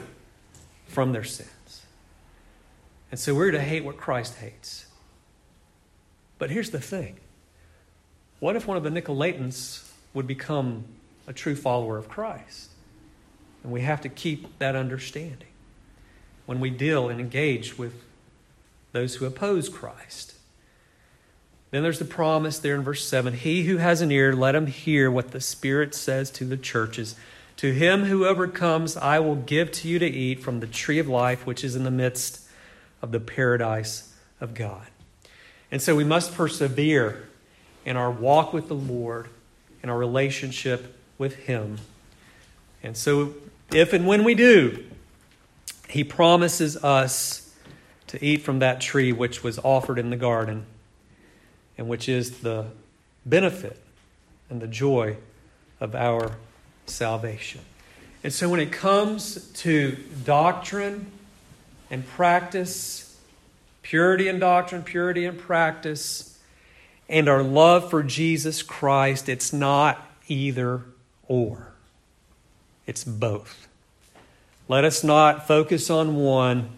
from 0.87 1.11
their 1.11 1.25
sins. 1.25 1.81
And 3.11 3.19
so 3.19 3.35
we're 3.35 3.51
to 3.51 3.59
hate 3.59 3.83
what 3.83 3.97
Christ 3.97 4.35
hates. 4.35 4.85
But 6.39 6.49
here's 6.49 6.69
the 6.69 6.79
thing 6.79 7.17
what 8.39 8.55
if 8.55 8.67
one 8.67 8.77
of 8.77 8.83
the 8.83 8.89
Nicolaitans 8.89 9.91
would 10.13 10.27
become 10.27 10.85
a 11.27 11.33
true 11.33 11.57
follower 11.57 11.97
of 11.97 12.07
Christ? 12.07 12.69
And 13.63 13.71
we 13.73 13.81
have 13.81 13.99
to 14.01 14.09
keep 14.09 14.59
that 14.59 14.77
understanding 14.77 15.49
when 16.45 16.61
we 16.61 16.69
deal 16.69 17.09
and 17.09 17.19
engage 17.19 17.77
with 17.77 18.01
those 18.93 19.15
who 19.15 19.25
oppose 19.25 19.67
Christ. 19.67 20.35
Then 21.71 21.83
there's 21.83 21.99
the 21.99 22.05
promise 22.05 22.59
there 22.59 22.75
in 22.75 22.83
verse 22.83 23.05
7 23.05 23.33
He 23.33 23.63
who 23.63 23.75
has 23.75 23.99
an 23.99 24.09
ear, 24.09 24.33
let 24.33 24.55
him 24.55 24.67
hear 24.67 25.11
what 25.11 25.31
the 25.31 25.41
Spirit 25.41 25.93
says 25.93 26.31
to 26.31 26.45
the 26.45 26.55
churches. 26.55 27.17
To 27.57 27.71
him 27.71 28.05
who 28.05 28.25
overcomes, 28.25 28.97
I 28.97 29.19
will 29.19 29.35
give 29.35 29.71
to 29.73 29.87
you 29.87 29.99
to 29.99 30.05
eat 30.05 30.41
from 30.41 30.59
the 30.59 30.67
tree 30.67 30.99
of 30.99 31.07
life, 31.07 31.45
which 31.45 31.63
is 31.63 31.75
in 31.75 31.83
the 31.83 31.91
midst 31.91 32.41
of 33.01 33.11
the 33.11 33.19
paradise 33.19 34.13
of 34.41 34.53
God. 34.53 34.87
And 35.71 35.81
so 35.81 35.95
we 35.95 36.03
must 36.03 36.33
persevere 36.33 37.27
in 37.85 37.97
our 37.97 38.11
walk 38.11 38.53
with 38.53 38.67
the 38.67 38.75
Lord, 38.75 39.29
in 39.81 39.89
our 39.89 39.97
relationship 39.97 40.97
with 41.17 41.35
Him. 41.35 41.77
And 42.83 42.97
so 42.97 43.35
if 43.71 43.93
and 43.93 44.05
when 44.05 44.23
we 44.23 44.35
do, 44.35 44.83
he 45.87 46.03
promises 46.03 46.77
us 46.83 47.53
to 48.07 48.23
eat 48.23 48.37
from 48.37 48.59
that 48.59 48.81
tree 48.81 49.11
which 49.11 49.43
was 49.43 49.59
offered 49.59 49.97
in 49.97 50.09
the 50.09 50.17
garden 50.17 50.65
and 51.77 51.87
which 51.87 52.07
is 52.07 52.39
the 52.39 52.67
benefit 53.25 53.79
and 54.49 54.61
the 54.61 54.67
joy 54.67 55.17
of 55.79 55.95
our 55.95 56.37
salvation. 56.85 57.61
And 58.23 58.33
so 58.33 58.49
when 58.49 58.59
it 58.59 58.71
comes 58.71 59.51
to 59.53 59.97
doctrine 60.23 61.11
and 61.91 62.07
practice, 62.07 63.17
purity 63.83 64.27
in 64.27 64.39
doctrine, 64.39 64.83
purity 64.83 65.25
in 65.25 65.37
practice, 65.37 66.39
and 67.07 67.29
our 67.29 67.43
love 67.43 67.89
for 67.89 68.01
Jesus 68.01 68.63
Christ, 68.63 69.29
it's 69.29 69.53
not 69.53 70.03
either 70.27 70.81
or. 71.27 71.67
It's 72.87 73.03
both. 73.03 73.67
Let 74.67 74.83
us 74.83 75.03
not 75.03 75.47
focus 75.47 75.89
on 75.89 76.15
one 76.15 76.69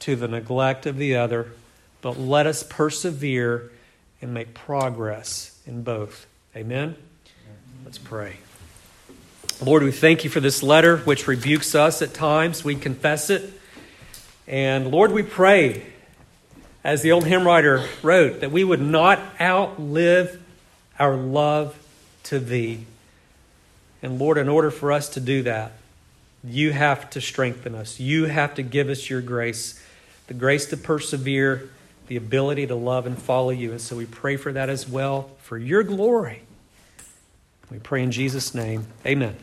to 0.00 0.16
the 0.16 0.28
neglect 0.28 0.84
of 0.84 0.98
the 0.98 1.16
other, 1.16 1.52
but 2.02 2.18
let 2.18 2.46
us 2.46 2.62
persevere 2.62 3.70
and 4.20 4.34
make 4.34 4.52
progress 4.52 5.58
in 5.66 5.82
both. 5.82 6.26
Amen? 6.54 6.96
Let's 7.84 7.98
pray. 7.98 8.36
Lord, 9.64 9.82
we 9.82 9.92
thank 9.92 10.24
you 10.24 10.30
for 10.30 10.40
this 10.40 10.62
letter 10.62 10.98
which 10.98 11.26
rebukes 11.26 11.74
us 11.74 12.02
at 12.02 12.12
times. 12.12 12.64
We 12.64 12.74
confess 12.74 13.30
it. 13.30 13.58
And 14.46 14.90
Lord, 14.90 15.10
we 15.10 15.22
pray, 15.22 15.86
as 16.82 17.00
the 17.00 17.12
old 17.12 17.24
hymn 17.24 17.46
writer 17.46 17.88
wrote, 18.02 18.40
that 18.40 18.52
we 18.52 18.62
would 18.62 18.82
not 18.82 19.20
outlive 19.40 20.42
our 20.98 21.16
love 21.16 21.78
to 22.24 22.38
thee. 22.38 22.84
And 24.02 24.18
Lord, 24.18 24.36
in 24.36 24.50
order 24.50 24.70
for 24.70 24.92
us 24.92 25.08
to 25.10 25.20
do 25.20 25.42
that, 25.44 25.72
you 26.42 26.72
have 26.72 27.08
to 27.10 27.22
strengthen 27.22 27.74
us. 27.74 27.98
You 27.98 28.26
have 28.26 28.54
to 28.56 28.62
give 28.62 28.90
us 28.90 29.08
your 29.08 29.22
grace, 29.22 29.82
the 30.26 30.34
grace 30.34 30.66
to 30.66 30.76
persevere, 30.76 31.70
the 32.08 32.16
ability 32.16 32.66
to 32.66 32.74
love 32.74 33.06
and 33.06 33.18
follow 33.18 33.48
you. 33.48 33.70
And 33.70 33.80
so 33.80 33.96
we 33.96 34.04
pray 34.04 34.36
for 34.36 34.52
that 34.52 34.68
as 34.68 34.86
well, 34.86 35.30
for 35.40 35.56
your 35.56 35.82
glory. 35.82 36.42
We 37.70 37.78
pray 37.78 38.02
in 38.02 38.10
Jesus' 38.10 38.54
name. 38.54 38.86
Amen. 39.06 39.36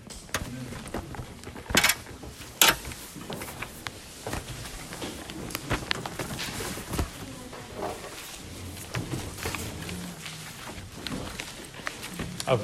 Oh. 12.47 12.59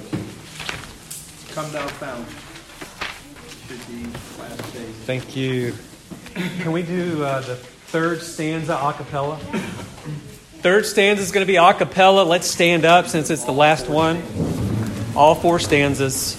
come 1.54 1.72
thou 1.72 1.88
fount. 1.88 2.28
Should 3.68 3.88
be 3.88 4.04
last 4.40 4.74
days. 4.74 4.96
Thank 5.06 5.36
you. 5.36 5.74
Can 6.62 6.72
we 6.72 6.84
do 6.84 7.24
uh, 7.24 7.40
the 7.42 7.56
third 7.56 8.22
stanza 8.22 8.76
a 8.76 8.94
cappella? 8.94 9.38
Third 10.60 10.88
stanza 10.88 11.22
is 11.22 11.32
going 11.32 11.46
to 11.46 11.52
be 11.52 11.56
a 11.56 11.74
cappella. 11.74 12.24
Let's 12.24 12.50
stand 12.50 12.84
up 12.84 13.08
since 13.08 13.30
it's 13.30 13.46
the 13.46 13.54
last 13.54 13.88
one. 13.88 14.22
All 15.18 15.34
four 15.34 15.58
stanzas. 15.58 16.38